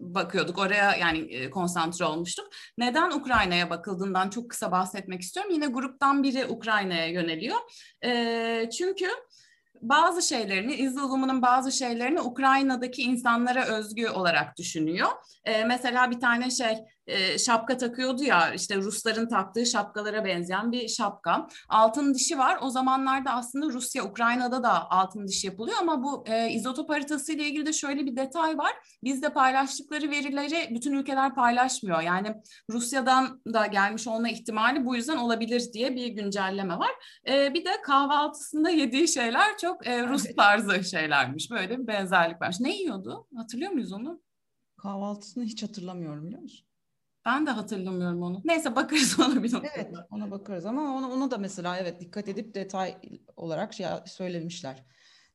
bakıyorduk. 0.00 0.58
Oraya 0.58 0.96
yani 0.96 1.18
e, 1.18 1.50
konsantre 1.50 2.04
olmuştuk. 2.04 2.48
Neden 2.78 3.10
Ukrayna'ya 3.10 3.70
bakıldığından 3.70 4.30
çok 4.30 4.50
kısa 4.50 4.72
bahsetmek 4.72 5.20
istiyorum. 5.20 5.52
Yine 5.52 5.66
gruptan 5.66 6.22
biri 6.22 6.46
Ukrayna'ya 6.46 7.06
yöneliyor. 7.06 7.56
E, 8.04 8.70
çünkü 8.78 9.06
bazı 9.82 10.22
şeylerini, 10.22 10.74
İzlulumunun 10.74 11.42
bazı 11.42 11.72
şeylerini 11.72 12.20
Ukrayna'daki 12.20 13.02
insanlara 13.02 13.64
özgü 13.64 14.08
olarak 14.08 14.56
düşünüyor. 14.56 15.08
E, 15.44 15.64
mesela 15.64 16.10
bir 16.10 16.20
tane 16.20 16.50
şey 16.50 16.78
e, 17.08 17.38
şapka 17.38 17.76
takıyordu 17.76 18.22
ya 18.24 18.54
işte 18.54 18.76
Rusların 18.76 19.28
taktığı 19.28 19.66
şapkalara 19.66 20.24
benzeyen 20.24 20.72
bir 20.72 20.88
şapka. 20.88 21.48
Altın 21.68 22.14
dişi 22.14 22.38
var. 22.38 22.58
O 22.62 22.70
zamanlarda 22.70 23.30
aslında 23.30 23.66
Rusya, 23.66 24.04
Ukrayna'da 24.04 24.62
da 24.62 24.90
altın 24.90 25.26
dişi 25.26 25.46
yapılıyor 25.46 25.76
ama 25.80 26.02
bu 26.02 26.24
e, 26.26 26.50
izotop 26.50 26.90
haritası 26.90 27.32
ile 27.32 27.46
ilgili 27.46 27.66
de 27.66 27.72
şöyle 27.72 28.06
bir 28.06 28.16
detay 28.16 28.58
var. 28.58 28.72
Bizde 29.04 29.32
paylaştıkları 29.32 30.10
verileri 30.10 30.74
bütün 30.74 30.92
ülkeler 30.92 31.34
paylaşmıyor. 31.34 32.00
Yani 32.00 32.34
Rusya'dan 32.70 33.42
da 33.54 33.66
gelmiş 33.66 34.06
olma 34.06 34.28
ihtimali 34.28 34.84
bu 34.84 34.96
yüzden 34.96 35.16
olabilir 35.16 35.72
diye 35.72 35.96
bir 35.96 36.06
güncelleme 36.06 36.78
var. 36.78 36.90
E, 37.28 37.54
bir 37.54 37.64
de 37.64 37.82
kahvaltısında 37.82 38.70
yediği 38.70 39.08
şeyler 39.08 39.58
çok 39.58 39.86
e, 39.86 40.08
Rus 40.08 40.24
tarzı 40.36 40.84
şeylermiş. 40.84 41.50
Böyle 41.50 41.78
bir 41.78 41.86
benzerlik 41.86 42.42
var. 42.42 42.56
Ne 42.60 42.76
yiyordu? 42.76 43.26
Hatırlıyor 43.36 43.72
muyuz 43.72 43.92
onu? 43.92 44.22
Kahvaltısını 44.76 45.44
hiç 45.44 45.62
hatırlamıyorum 45.62 46.26
biliyor 46.26 46.42
musun? 46.42 46.67
Ben 47.24 47.46
de 47.46 47.50
hatırlamıyorum 47.50 48.22
onu. 48.22 48.40
Neyse 48.44 48.76
bakarız 48.76 49.20
ona 49.26 49.42
bir 49.42 49.52
noktada. 49.52 49.72
Evet 49.74 49.94
ona 50.10 50.30
bakarız 50.30 50.66
ama 50.66 50.82
onu, 50.82 51.12
onu 51.12 51.30
da 51.30 51.38
mesela 51.38 51.78
evet 51.78 52.00
dikkat 52.00 52.28
edip 52.28 52.54
detay 52.54 52.96
olarak 53.36 53.74
şey 53.74 53.86
söylemişler. 54.06 54.84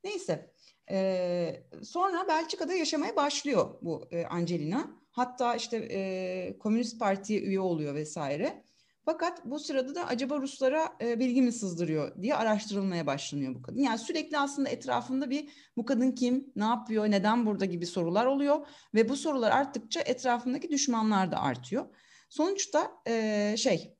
Neyse 0.03 0.53
ee, 0.91 1.63
sonra 1.83 2.27
Belçika'da 2.27 2.73
yaşamaya 2.73 3.15
başlıyor 3.15 3.75
bu 3.81 4.07
e, 4.11 4.25
Angelina. 4.25 5.03
Hatta 5.11 5.55
işte 5.55 5.77
e, 5.91 6.57
Komünist 6.59 6.99
Parti'ye 6.99 7.41
üye 7.41 7.59
oluyor 7.59 7.95
vesaire. 7.95 8.63
Fakat 9.05 9.45
bu 9.45 9.59
sırada 9.59 9.95
da 9.95 10.07
acaba 10.07 10.41
Ruslara 10.41 10.97
e, 11.01 11.19
bilgi 11.19 11.41
mi 11.41 11.51
sızdırıyor 11.51 12.21
diye 12.21 12.35
araştırılmaya 12.35 13.07
başlanıyor 13.07 13.55
bu 13.55 13.61
kadın. 13.61 13.79
Yani 13.79 13.97
sürekli 13.97 14.37
aslında 14.37 14.69
etrafında 14.69 15.29
bir 15.29 15.49
bu 15.77 15.85
kadın 15.85 16.11
kim, 16.11 16.51
ne 16.55 16.63
yapıyor, 16.63 17.11
neden 17.11 17.45
burada 17.45 17.65
gibi 17.65 17.85
sorular 17.85 18.25
oluyor. 18.25 18.67
Ve 18.93 19.09
bu 19.09 19.15
sorular 19.15 19.51
arttıkça 19.51 20.01
etrafındaki 20.01 20.69
düşmanlar 20.69 21.31
da 21.31 21.41
artıyor. 21.41 21.85
Sonuçta 22.29 22.91
e, 23.07 23.55
şey 23.57 23.97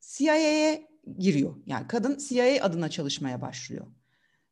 CIA'ye 0.00 0.88
giriyor. 1.18 1.56
Yani 1.66 1.86
kadın 1.86 2.18
CIA 2.28 2.64
adına 2.64 2.88
çalışmaya 2.88 3.40
başlıyor. 3.40 3.86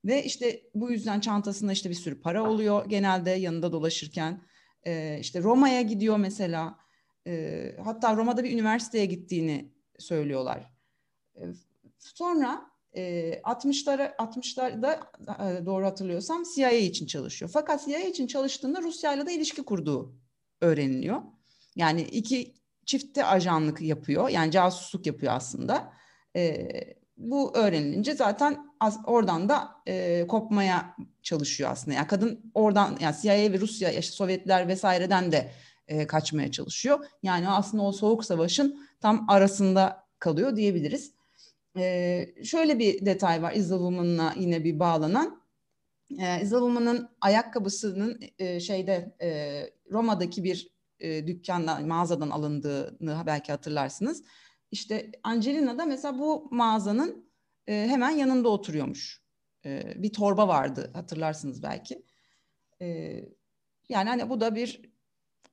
Ve 0.05 0.25
işte 0.25 0.62
bu 0.75 0.90
yüzden 0.90 1.21
çantasında 1.21 1.73
işte 1.73 1.90
bir 1.90 1.95
sürü 1.95 2.21
para 2.21 2.51
oluyor 2.51 2.87
genelde 2.88 3.31
yanında 3.31 3.73
dolaşırken. 3.73 4.43
E, 4.87 5.19
işte 5.21 5.43
Roma'ya 5.43 5.83
gidiyor 5.83 6.17
mesela. 6.17 6.79
E, 7.27 7.77
hatta 7.85 8.17
Roma'da 8.17 8.45
bir 8.45 8.53
üniversiteye 8.53 9.07
gittiğini 9.07 9.73
söylüyorlar. 9.98 10.72
Sonra 11.98 12.70
60'lara 12.94 14.16
60'larda 14.16 15.66
doğru 15.66 15.87
hatırlıyorsam 15.87 16.42
CIA 16.54 16.70
için 16.70 17.07
çalışıyor. 17.07 17.50
Fakat 17.54 17.85
CIA 17.87 17.98
için 17.98 18.26
çalıştığında 18.26 18.83
Rusya'yla 18.83 19.26
da 19.26 19.30
ilişki 19.30 19.62
kurduğu 19.62 20.14
öğreniliyor. 20.61 21.22
Yani 21.76 22.02
iki 22.02 22.54
çifte 22.87 23.24
ajanlık 23.24 23.80
yapıyor. 23.80 24.28
Yani 24.28 24.50
casusluk 24.50 25.07
yapıyor 25.07 25.33
aslında. 25.33 25.92
bu 27.16 27.57
öğrenilince 27.57 28.14
zaten 28.14 28.66
oradan 29.07 29.48
da 29.48 29.68
kopmaya 30.28 30.96
çalışıyor 31.22 31.70
aslında. 31.70 31.96
Yani 31.96 32.07
kadın 32.07 32.50
oradan 32.54 32.96
yani 33.00 33.16
CIA 33.22 33.35
ve 33.35 33.61
Rusya, 33.61 33.90
işte 33.90 34.12
Sovyetler 34.12 34.68
vesaireden 34.68 35.33
de 35.33 35.50
kaçmaya 36.07 36.51
çalışıyor. 36.51 37.07
Yani 37.23 37.49
aslında 37.49 37.83
o 37.83 37.92
soğuk 37.92 38.25
savaşın 38.25 38.87
tam 39.01 39.27
arasında 39.29 40.07
kalıyor 40.18 40.57
diyebiliriz. 40.57 41.12
Ee, 41.79 42.35
şöyle 42.44 42.79
bir 42.79 43.07
detay 43.07 43.42
var 43.42 43.53
Izzle 43.53 44.40
yine 44.40 44.64
bir 44.64 44.79
bağlanan. 44.79 45.42
Ee, 46.20 46.42
Izzle 46.42 47.09
ayakkabısının 47.20 48.20
e, 48.38 48.61
şeyde 48.61 49.16
e, 49.23 49.61
Roma'daki 49.90 50.44
bir 50.44 50.75
e, 51.01 51.27
dükkandan, 51.27 51.87
mağazadan 51.87 52.31
alındığını 52.31 53.23
belki 53.27 53.53
hatırlarsınız. 53.53 54.23
İşte 54.70 55.11
Angelina 55.23 55.79
da 55.79 55.87
mesela 55.87 56.18
bu 56.18 56.49
mağazanın 56.51 57.29
e, 57.66 57.73
hemen 57.73 58.11
yanında 58.11 58.49
oturuyormuş. 58.49 59.23
E, 59.64 60.03
bir 60.03 60.12
torba 60.12 60.49
vardı 60.49 60.90
hatırlarsınız 60.94 61.62
belki. 61.62 62.03
E, 62.83 63.20
Yani 63.88 64.09
hani 64.09 64.31
bu 64.31 64.40
da 64.40 64.55
bir 64.55 64.93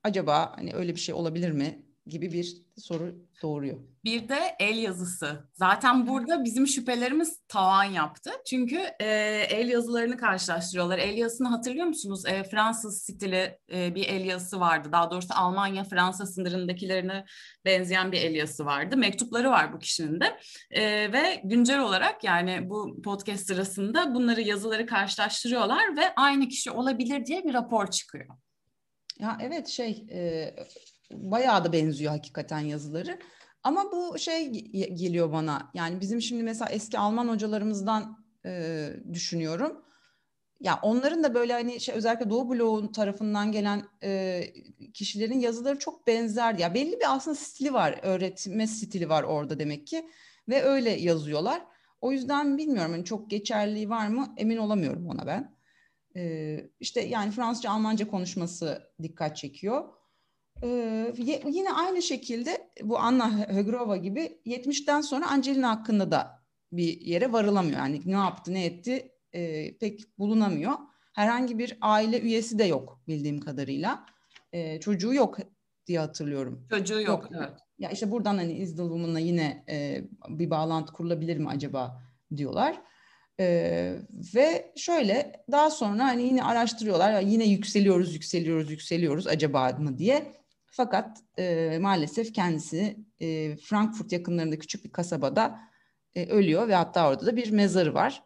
acaba 0.03 0.53
hani 0.55 0.73
öyle 0.73 0.95
bir 0.95 0.99
şey 0.99 1.15
olabilir 1.15 1.51
mi 1.51 1.85
gibi 2.05 2.31
bir 2.31 2.57
soru 2.77 3.15
doğuruyor. 3.41 3.77
Bir 4.03 4.29
de 4.29 4.55
el 4.59 4.77
yazısı. 4.77 5.49
Zaten 5.53 6.07
burada 6.07 6.43
bizim 6.43 6.67
şüphelerimiz 6.67 7.39
tavan 7.47 7.83
yaptı. 7.83 8.31
Çünkü 8.49 8.79
e, 8.99 9.05
el 9.49 9.69
yazılarını 9.69 10.17
karşılaştırıyorlar. 10.17 10.99
El 10.99 11.17
yazısını 11.17 11.47
hatırlıyor 11.47 11.85
musunuz? 11.85 12.25
E, 12.25 12.43
Fransız 12.43 13.01
stili 13.03 13.59
e, 13.73 13.95
bir 13.95 14.07
el 14.09 14.25
yazısı 14.25 14.59
vardı. 14.59 14.89
Daha 14.91 15.11
doğrusu 15.11 15.33
Almanya-Fransa 15.33 16.25
sınırındakilerine 16.25 17.25
benzeyen 17.65 18.11
bir 18.11 18.21
el 18.21 18.35
yazısı 18.35 18.65
vardı. 18.65 18.97
Mektupları 18.97 19.49
var 19.49 19.73
bu 19.73 19.79
kişinin 19.79 20.19
de. 20.19 20.39
E, 20.71 21.11
ve 21.13 21.41
güncel 21.43 21.79
olarak 21.79 22.23
yani 22.23 22.69
bu 22.69 23.01
podcast 23.01 23.47
sırasında 23.47 24.13
bunları 24.15 24.41
yazıları 24.41 24.85
karşılaştırıyorlar 24.85 25.97
ve 25.97 26.15
aynı 26.15 26.47
kişi 26.47 26.71
olabilir 26.71 27.25
diye 27.25 27.43
bir 27.43 27.53
rapor 27.53 27.87
çıkıyor. 27.87 28.27
Ya 29.21 29.37
evet 29.41 29.67
şey 29.67 30.05
e, 30.11 30.53
bayağı 31.11 31.63
da 31.65 31.73
benziyor 31.73 32.11
hakikaten 32.11 32.59
yazıları. 32.59 33.19
Ama 33.63 33.91
bu 33.91 34.19
şey 34.19 34.51
geliyor 34.95 35.31
bana. 35.31 35.71
Yani 35.73 36.01
bizim 36.01 36.21
şimdi 36.21 36.43
mesela 36.43 36.71
eski 36.71 36.99
Alman 36.99 37.27
hocalarımızdan 37.27 38.25
e, 38.45 38.89
düşünüyorum. 39.13 39.85
Ya 40.59 40.79
onların 40.81 41.23
da 41.23 41.33
böyle 41.35 41.53
hani 41.53 41.79
şey 41.81 41.95
özellikle 41.95 42.29
Doğu 42.29 42.49
bloğun 42.49 42.91
tarafından 42.91 43.51
gelen 43.51 43.83
e, 44.03 44.43
kişilerin 44.93 45.39
yazıları 45.39 45.79
çok 45.79 46.07
benzer. 46.07 46.53
Ya 46.59 46.73
belli 46.73 46.93
bir 46.99 47.15
aslında 47.15 47.35
stili 47.35 47.73
var, 47.73 47.99
öğretme 48.03 48.67
stili 48.67 49.09
var 49.09 49.23
orada 49.23 49.59
demek 49.59 49.87
ki 49.87 50.09
ve 50.49 50.63
öyle 50.63 50.89
yazıyorlar. 50.89 51.61
O 52.01 52.11
yüzden 52.11 52.57
bilmiyorum 52.57 52.91
hani 52.91 53.05
çok 53.05 53.29
geçerliği 53.29 53.89
var 53.89 54.07
mı 54.07 54.33
emin 54.37 54.57
olamıyorum 54.57 55.07
ona 55.07 55.27
ben. 55.27 55.60
E, 56.15 56.57
işte 56.79 57.01
yani 57.01 57.31
Fransızca, 57.31 57.71
Almanca 57.71 58.07
konuşması 58.07 58.91
dikkat 59.03 59.37
çekiyor. 59.37 59.83
Ee, 60.63 61.13
yine 61.45 61.73
aynı 61.73 62.01
şekilde 62.01 62.71
bu 62.83 62.99
Anna 62.99 63.47
Högrova 63.47 63.97
gibi 63.97 64.41
70'ten 64.45 65.01
sonra 65.01 65.31
Angelina 65.31 65.69
hakkında 65.69 66.11
da 66.11 66.41
bir 66.71 67.01
yere 67.01 67.31
varılamıyor. 67.31 67.77
Yani 67.77 68.01
ne 68.05 68.15
yaptı 68.15 68.53
ne 68.53 68.65
etti 68.65 69.11
e, 69.33 69.77
pek 69.77 70.19
bulunamıyor. 70.19 70.73
Herhangi 71.13 71.59
bir 71.59 71.77
aile 71.81 72.21
üyesi 72.21 72.59
de 72.59 72.63
yok 72.63 73.01
bildiğim 73.07 73.39
kadarıyla. 73.39 74.05
E, 74.53 74.79
çocuğu 74.79 75.13
yok 75.13 75.37
diye 75.87 75.99
hatırlıyorum. 75.99 76.67
Çocuğu 76.69 77.01
yok, 77.01 77.07
yok. 77.07 77.29
evet. 77.35 77.59
Ya 77.79 77.89
işte 77.89 78.11
buradan 78.11 78.37
hani 78.37 78.53
Izdalwoman'la 78.53 79.19
yine 79.19 79.65
e, 79.69 80.01
bir 80.29 80.49
bağlantı 80.49 80.93
kurulabilir 80.93 81.37
mi 81.37 81.49
acaba 81.49 82.01
diyorlar. 82.37 82.81
Ee, 83.41 83.95
ve 84.35 84.71
şöyle 84.75 85.43
daha 85.51 85.69
sonra 85.69 86.03
hani 86.03 86.23
yine 86.23 86.43
araştırıyorlar 86.43 87.21
yine 87.21 87.45
yükseliyoruz 87.45 88.13
yükseliyoruz 88.13 88.71
yükseliyoruz 88.71 89.27
acaba 89.27 89.69
mı 89.69 89.97
diye 89.97 90.33
fakat 90.71 91.17
e, 91.37 91.77
maalesef 91.81 92.33
kendisi 92.33 92.97
e, 93.19 93.57
Frankfurt 93.57 94.11
yakınlarında 94.11 94.59
küçük 94.59 94.85
bir 94.85 94.91
kasabada 94.91 95.59
e, 96.15 96.25
ölüyor 96.25 96.67
ve 96.67 96.75
hatta 96.75 97.09
orada 97.09 97.25
da 97.25 97.35
bir 97.35 97.51
mezarı 97.51 97.93
var. 97.93 98.23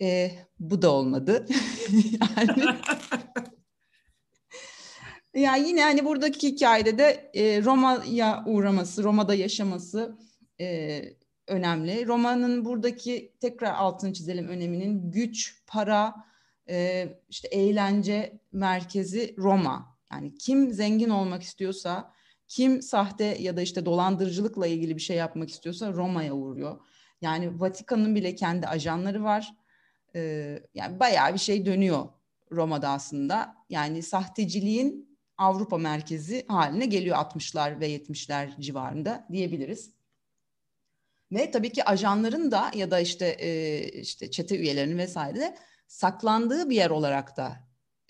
E, 0.00 0.30
bu 0.60 0.82
da 0.82 0.90
olmadı. 0.90 1.46
yani 2.36 2.64
yani 5.34 5.68
yine 5.68 5.82
hani 5.82 6.04
buradaki 6.04 6.48
hikayede 6.48 6.98
de 6.98 7.30
e, 7.34 7.62
Roma'ya 7.62 8.44
uğraması, 8.46 9.04
Roma'da 9.04 9.34
yaşaması 9.34 10.18
e, 10.60 11.02
önemli. 11.46 12.06
Roma'nın 12.06 12.64
buradaki 12.64 13.32
tekrar 13.40 13.74
altını 13.74 14.12
çizelim 14.12 14.48
öneminin 14.48 15.10
güç, 15.10 15.62
para, 15.66 16.14
e, 16.68 17.08
işte 17.28 17.48
eğlence 17.48 18.38
merkezi 18.52 19.34
Roma. 19.38 19.96
Yani 20.12 20.34
kim 20.38 20.72
zengin 20.72 21.10
olmak 21.10 21.42
istiyorsa, 21.42 22.12
kim 22.48 22.82
sahte 22.82 23.24
ya 23.24 23.56
da 23.56 23.62
işte 23.62 23.86
dolandırıcılıkla 23.86 24.66
ilgili 24.66 24.96
bir 24.96 25.00
şey 25.00 25.16
yapmak 25.16 25.50
istiyorsa 25.50 25.92
Roma'ya 25.92 26.34
uğruyor. 26.34 26.80
Yani 27.20 27.60
Vatikan'ın 27.60 28.14
bile 28.14 28.34
kendi 28.34 28.66
ajanları 28.66 29.24
var. 29.24 29.54
Ee, 30.14 30.62
yani 30.74 31.00
bayağı 31.00 31.34
bir 31.34 31.38
şey 31.38 31.66
dönüyor 31.66 32.08
Roma'da 32.52 32.88
aslında. 32.88 33.54
Yani 33.70 34.02
sahteciliğin 34.02 35.18
Avrupa 35.38 35.78
merkezi 35.78 36.44
haline 36.48 36.86
geliyor 36.86 37.16
60'lar 37.16 37.80
ve 37.80 37.96
70'ler 37.96 38.60
civarında 38.60 39.26
diyebiliriz. 39.32 39.93
Ve 41.34 41.50
tabii 41.50 41.72
ki 41.72 41.84
ajanların 41.84 42.50
da 42.50 42.70
ya 42.74 42.90
da 42.90 43.00
işte 43.00 43.26
e, 43.26 43.82
işte 43.88 44.30
çete 44.30 44.58
üyelerinin 44.58 44.98
vesaire 44.98 45.40
de 45.40 45.56
saklandığı 45.86 46.70
bir 46.70 46.76
yer 46.76 46.90
olarak 46.90 47.36
da 47.36 47.56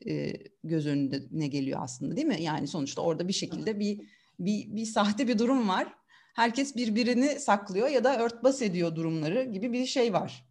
e, 0.06 0.32
göz 0.64 0.86
önüne 0.86 1.46
geliyor 1.46 1.80
aslında 1.82 2.16
değil 2.16 2.26
mi? 2.26 2.42
Yani 2.42 2.68
sonuçta 2.68 3.02
orada 3.02 3.28
bir 3.28 3.32
şekilde 3.32 3.80
bir 3.80 4.00
bir, 4.38 4.76
bir 4.76 4.86
sahte 4.86 5.28
bir 5.28 5.38
durum 5.38 5.68
var. 5.68 5.94
Herkes 6.34 6.76
birbirini 6.76 7.40
saklıyor 7.40 7.88
ya 7.88 8.04
da 8.04 8.18
örtbas 8.18 8.62
ediyor 8.62 8.96
durumları 8.96 9.44
gibi 9.44 9.72
bir 9.72 9.86
şey 9.86 10.12
var. 10.12 10.44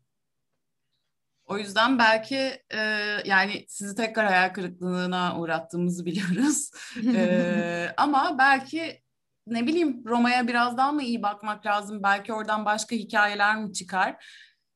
O 1.45 1.57
yüzden 1.57 1.99
belki 1.99 2.38
e, 2.69 2.79
yani 3.25 3.65
sizi 3.67 3.95
tekrar 3.95 4.25
hayal 4.25 4.53
kırıklığına 4.53 5.39
uğrattığımızı 5.39 6.05
biliyoruz. 6.05 6.71
e, 7.15 7.93
ama 7.97 8.36
belki 8.39 9.02
ne 9.47 9.67
bileyim 9.67 10.03
Roma'ya 10.06 10.47
biraz 10.47 10.77
daha 10.77 10.91
mı 10.91 11.03
iyi 11.03 11.23
bakmak 11.23 11.65
lazım? 11.65 12.03
Belki 12.03 12.34
oradan 12.34 12.65
başka 12.65 12.95
hikayeler 12.95 13.58
mi 13.58 13.73
çıkar? 13.73 14.25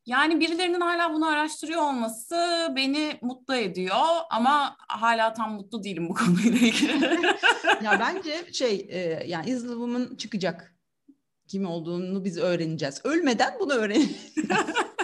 Yani 0.06 0.40
birilerinin 0.40 0.82
hala 0.82 1.14
bunu 1.14 1.28
araştırıyor 1.28 1.82
olması 1.82 2.68
beni 2.76 3.18
mutlu 3.22 3.56
ediyor 3.56 3.98
ama 4.30 4.76
hala 4.88 5.34
tam 5.34 5.54
mutlu 5.54 5.84
değilim 5.84 6.10
bu 6.10 6.14
konuyla 6.14 6.68
ilgili. 6.68 7.04
ya 7.84 8.00
bence 8.00 8.54
şey 8.54 8.88
e, 8.90 9.00
yani 9.28 9.50
Islam'ın 9.50 10.16
çıkacak 10.16 10.76
kim 11.48 11.66
olduğunu 11.66 12.26
biz 12.26 12.38
öğreneceğiz. 12.38 13.02
Ölmeden 13.04 13.54
bunu 13.60 13.74
öğreneceğiz. 13.74 14.34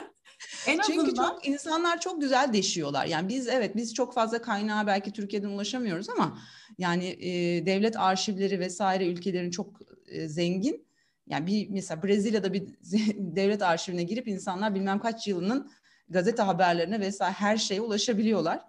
En 0.68 0.80
Çünkü 0.86 1.02
azından... 1.02 1.30
çok 1.30 1.48
insanlar 1.48 2.02
çok 2.02 2.22
güzel 2.22 2.54
deşiyorlar. 2.54 3.06
Yani 3.06 3.30
biz 3.30 3.48
evet 3.48 3.76
biz 3.76 3.94
çok 3.94 4.14
fazla 4.14 4.42
kaynağa 4.42 4.88
belki 4.88 5.12
Türkiye'den 5.12 5.48
ulaşamıyoruz 5.48 6.10
ama 6.10 6.40
yani 6.78 7.06
e, 7.06 7.66
devlet 7.66 7.98
arşivleri 7.98 8.60
vesaire 8.60 9.08
ülkelerin 9.08 9.52
çok 9.52 9.80
e, 10.08 10.28
zengin 10.28 10.86
yani 11.28 11.48
bir 11.48 11.70
mesela 11.70 12.04
Brezilya'da 12.04 12.54
bir 12.54 12.64
devlet 13.18 13.62
arşivine 13.62 14.04
girip 14.04 14.28
insanlar 14.28 14.76
bilmem 14.76 15.00
kaç 15.00 15.28
yılının 15.28 15.72
gazete 16.10 16.42
haberlerine 16.42 17.00
vesaire 17.00 17.34
her 17.34 17.58
şeye 17.58 17.82
ulaşabiliyorlar. 17.82 18.62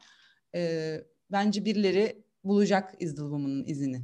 Ee, 0.54 1.00
bence 1.32 1.64
birileri 1.64 2.24
bulacak 2.44 2.94
izdılımının 2.98 3.64
izini. 3.66 4.02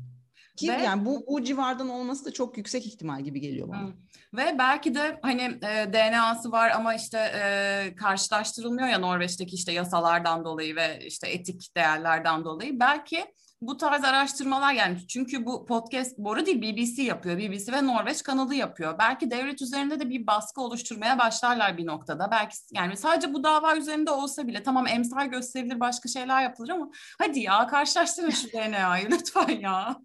Ki 0.61 0.69
Ve, 0.69 0.83
yani 0.83 1.05
bu 1.05 1.25
bu 1.29 1.45
civardan 1.45 1.89
olması 1.89 2.25
da 2.25 2.33
çok 2.33 2.57
yüksek 2.57 2.87
ihtimal 2.87 3.21
gibi 3.21 3.41
geliyor 3.41 3.69
bana. 3.69 3.89
Ve 4.35 4.59
belki 4.59 4.95
de 4.95 5.19
hani 5.23 5.43
e, 5.43 5.93
DNA'sı 5.93 6.53
var 6.53 6.71
ama 6.71 6.95
işte 6.95 7.19
e, 7.19 7.95
karşılaştırılmıyor 7.97 8.89
ya 8.89 8.99
Norveç'teki 8.99 9.55
işte 9.55 9.73
yasalardan 9.73 10.45
dolayı 10.45 10.77
ve 10.77 11.07
işte 11.07 11.29
etik 11.29 11.77
değerlerden 11.77 12.45
dolayı. 12.45 12.81
Belki 12.81 13.27
bu 13.61 13.77
tarz 13.77 14.05
araştırmalar 14.05 14.73
yani 14.73 15.07
çünkü 15.09 15.47
bu 15.47 15.67
podcast 15.67 16.19
boru 16.19 16.47
değil 16.47 16.63
BBC 16.63 17.03
yapıyor. 17.03 17.39
BBC 17.39 17.73
ve 17.73 17.87
Norveç 17.87 18.23
kanalı 18.23 18.55
yapıyor. 18.55 18.99
Belki 18.99 19.31
devlet 19.31 19.63
üzerinde 19.63 20.01
de 20.01 20.11
bir 20.11 20.27
baskı 20.27 20.61
oluşturmaya 20.61 21.19
başlarlar 21.19 21.79
bir 21.79 21.87
noktada. 21.87 22.31
Belki 22.31 22.57
yani 22.73 22.97
sadece 22.97 23.35
bu 23.35 23.45
dava 23.45 23.77
üzerinde 23.77 24.11
olsa 24.11 24.47
bile 24.47 24.63
tamam 24.63 24.87
emsal 24.87 25.27
gösterilir 25.27 25.81
başka 25.81 26.09
şeyler 26.09 26.43
yapılır 26.43 26.69
ama 26.69 26.91
hadi 27.19 27.41
ya 27.41 27.67
karşılaştırın 27.67 28.31
şu 28.31 28.49
DNA'yı 28.53 29.09
lütfen 29.11 29.61
ya. 29.61 29.97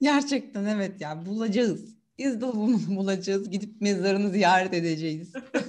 Gerçekten 0.00 0.64
evet 0.64 1.00
ya 1.00 1.26
bulacağız. 1.26 2.00
De 2.18 2.40
bunu 2.42 2.78
bulacağız. 2.96 3.50
Gidip 3.50 3.80
mezarını 3.80 4.30
ziyaret 4.30 4.74
edeceğiz. 4.74 5.32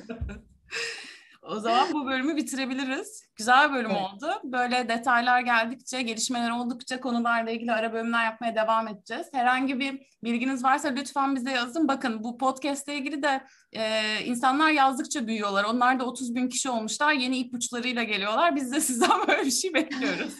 O 1.51 1.59
zaman 1.59 1.93
bu 1.93 2.05
bölümü 2.05 2.35
bitirebiliriz. 2.35 3.23
Güzel 3.35 3.73
bölüm 3.73 3.91
evet. 3.91 4.01
oldu. 4.01 4.41
Böyle 4.43 4.89
detaylar 4.89 5.41
geldikçe, 5.41 6.01
gelişmeler 6.01 6.51
oldukça 6.51 6.99
konularla 6.99 7.51
ilgili 7.51 7.71
ara 7.71 7.93
bölümler 7.93 8.25
yapmaya 8.25 8.55
devam 8.55 8.87
edeceğiz. 8.87 9.27
Herhangi 9.33 9.79
bir 9.79 10.01
bilginiz 10.23 10.63
varsa 10.63 10.87
lütfen 10.87 11.35
bize 11.35 11.51
yazın. 11.51 11.87
Bakın 11.87 12.23
bu 12.23 12.37
podcast 12.37 12.87
ile 12.87 12.97
ilgili 12.97 13.23
de 13.23 13.41
e, 13.73 14.01
insanlar 14.25 14.69
yazdıkça 14.71 15.27
büyüyorlar. 15.27 15.63
Onlar 15.63 15.99
da 15.99 16.05
30 16.05 16.35
bin 16.35 16.49
kişi 16.49 16.69
olmuşlar. 16.69 17.13
Yeni 17.13 17.37
ipuçlarıyla 17.37 18.03
geliyorlar. 18.03 18.55
Biz 18.55 18.71
de 18.71 18.81
sizden 18.81 19.27
böyle 19.27 19.45
bir 19.45 19.51
şey 19.51 19.73
bekliyoruz. 19.73 20.33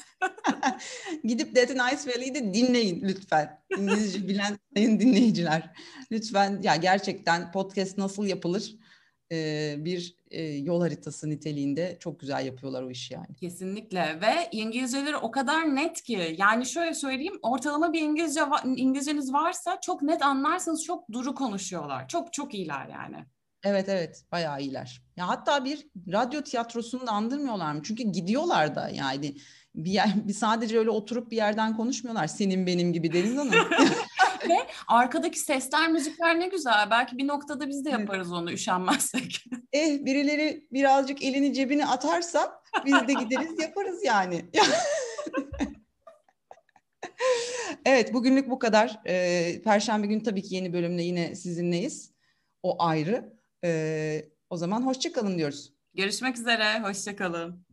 Gidip 1.23 1.55
Dead 1.55 1.69
in 1.69 1.95
Ice 1.95 2.11
Valley'i 2.11 2.35
de 2.35 2.53
dinleyin 2.53 3.01
lütfen. 3.01 3.59
İngilizce 3.77 4.27
bilen 4.27 4.57
sayın 4.75 4.99
dinleyiciler. 4.99 5.69
Lütfen 6.11 6.61
ya 6.63 6.75
gerçekten 6.75 7.51
podcast 7.51 7.97
nasıl 7.97 8.25
yapılır? 8.25 8.80
Bir 9.85 10.15
yol 10.63 10.81
haritası 10.81 11.29
niteliğinde 11.29 11.97
çok 11.99 12.19
güzel 12.19 12.45
yapıyorlar 12.45 12.83
o 12.83 12.89
işi 12.89 13.13
yani. 13.13 13.35
Kesinlikle 13.39 14.19
ve 14.21 14.49
İngilizceleri 14.51 15.17
o 15.17 15.31
kadar 15.31 15.75
net 15.75 16.01
ki 16.01 16.35
yani 16.37 16.65
şöyle 16.65 16.93
söyleyeyim 16.93 17.39
ortalama 17.41 17.93
bir 17.93 18.01
İngilizce 18.01 18.41
İngilizceniz 18.75 19.33
varsa 19.33 19.79
çok 19.81 20.01
net 20.01 20.21
anlarsanız 20.21 20.83
çok 20.83 21.11
duru 21.11 21.35
konuşuyorlar. 21.35 22.07
Çok 22.07 22.33
çok 22.33 22.53
iyiler 22.53 22.87
yani. 22.87 23.25
Evet 23.63 23.89
evet 23.89 24.23
bayağı 24.31 24.61
iyiler. 24.61 25.01
Ya 25.17 25.27
hatta 25.27 25.65
bir 25.65 25.87
radyo 26.11 26.41
tiyatrosunu 26.41 27.07
da 27.07 27.11
andırmıyorlar 27.11 27.73
mı? 27.73 27.81
Çünkü 27.83 28.03
gidiyorlar 28.03 28.75
da 28.75 28.89
yani 28.89 29.35
bir, 29.75 29.91
yer, 29.91 30.13
bir 30.27 30.33
sadece 30.33 30.79
öyle 30.79 30.89
oturup 30.89 31.31
bir 31.31 31.35
yerden 31.35 31.77
konuşmuyorlar. 31.77 32.27
Senin 32.27 32.67
benim 32.67 32.93
gibi 32.93 33.13
Deniz 33.13 33.37
Hanım. 33.37 33.53
Ve 34.49 34.57
arkadaki 34.87 35.39
sesler, 35.39 35.91
müzikler 35.91 36.39
ne 36.39 36.47
güzel. 36.47 36.87
Belki 36.91 37.17
bir 37.17 37.27
noktada 37.27 37.67
biz 37.67 37.85
de 37.85 37.89
yaparız 37.89 38.31
onu 38.31 38.51
üşenmezsek. 38.51 39.45
eh 39.73 40.05
birileri 40.05 40.67
birazcık 40.71 41.23
elini 41.23 41.53
cebine 41.53 41.85
atarsa 41.87 42.61
biz 42.85 43.07
de 43.07 43.13
gideriz 43.13 43.59
yaparız 43.59 44.03
yani. 44.03 44.45
evet 47.85 48.13
bugünlük 48.13 48.49
bu 48.49 48.59
kadar. 48.59 48.99
Ee, 49.07 49.61
Perşembe 49.63 50.07
günü 50.07 50.23
tabii 50.23 50.43
ki 50.43 50.55
yeni 50.55 50.73
bölümle 50.73 51.03
yine 51.03 51.35
sizinleyiz. 51.35 52.11
O 52.63 52.83
ayrı. 52.83 53.33
Ee, 53.63 54.25
o 54.49 54.57
zaman 54.57 54.85
hoşçakalın 54.85 55.37
diyoruz. 55.37 55.73
Görüşmek 55.93 56.37
üzere, 56.37 56.79
hoşçakalın. 56.79 57.70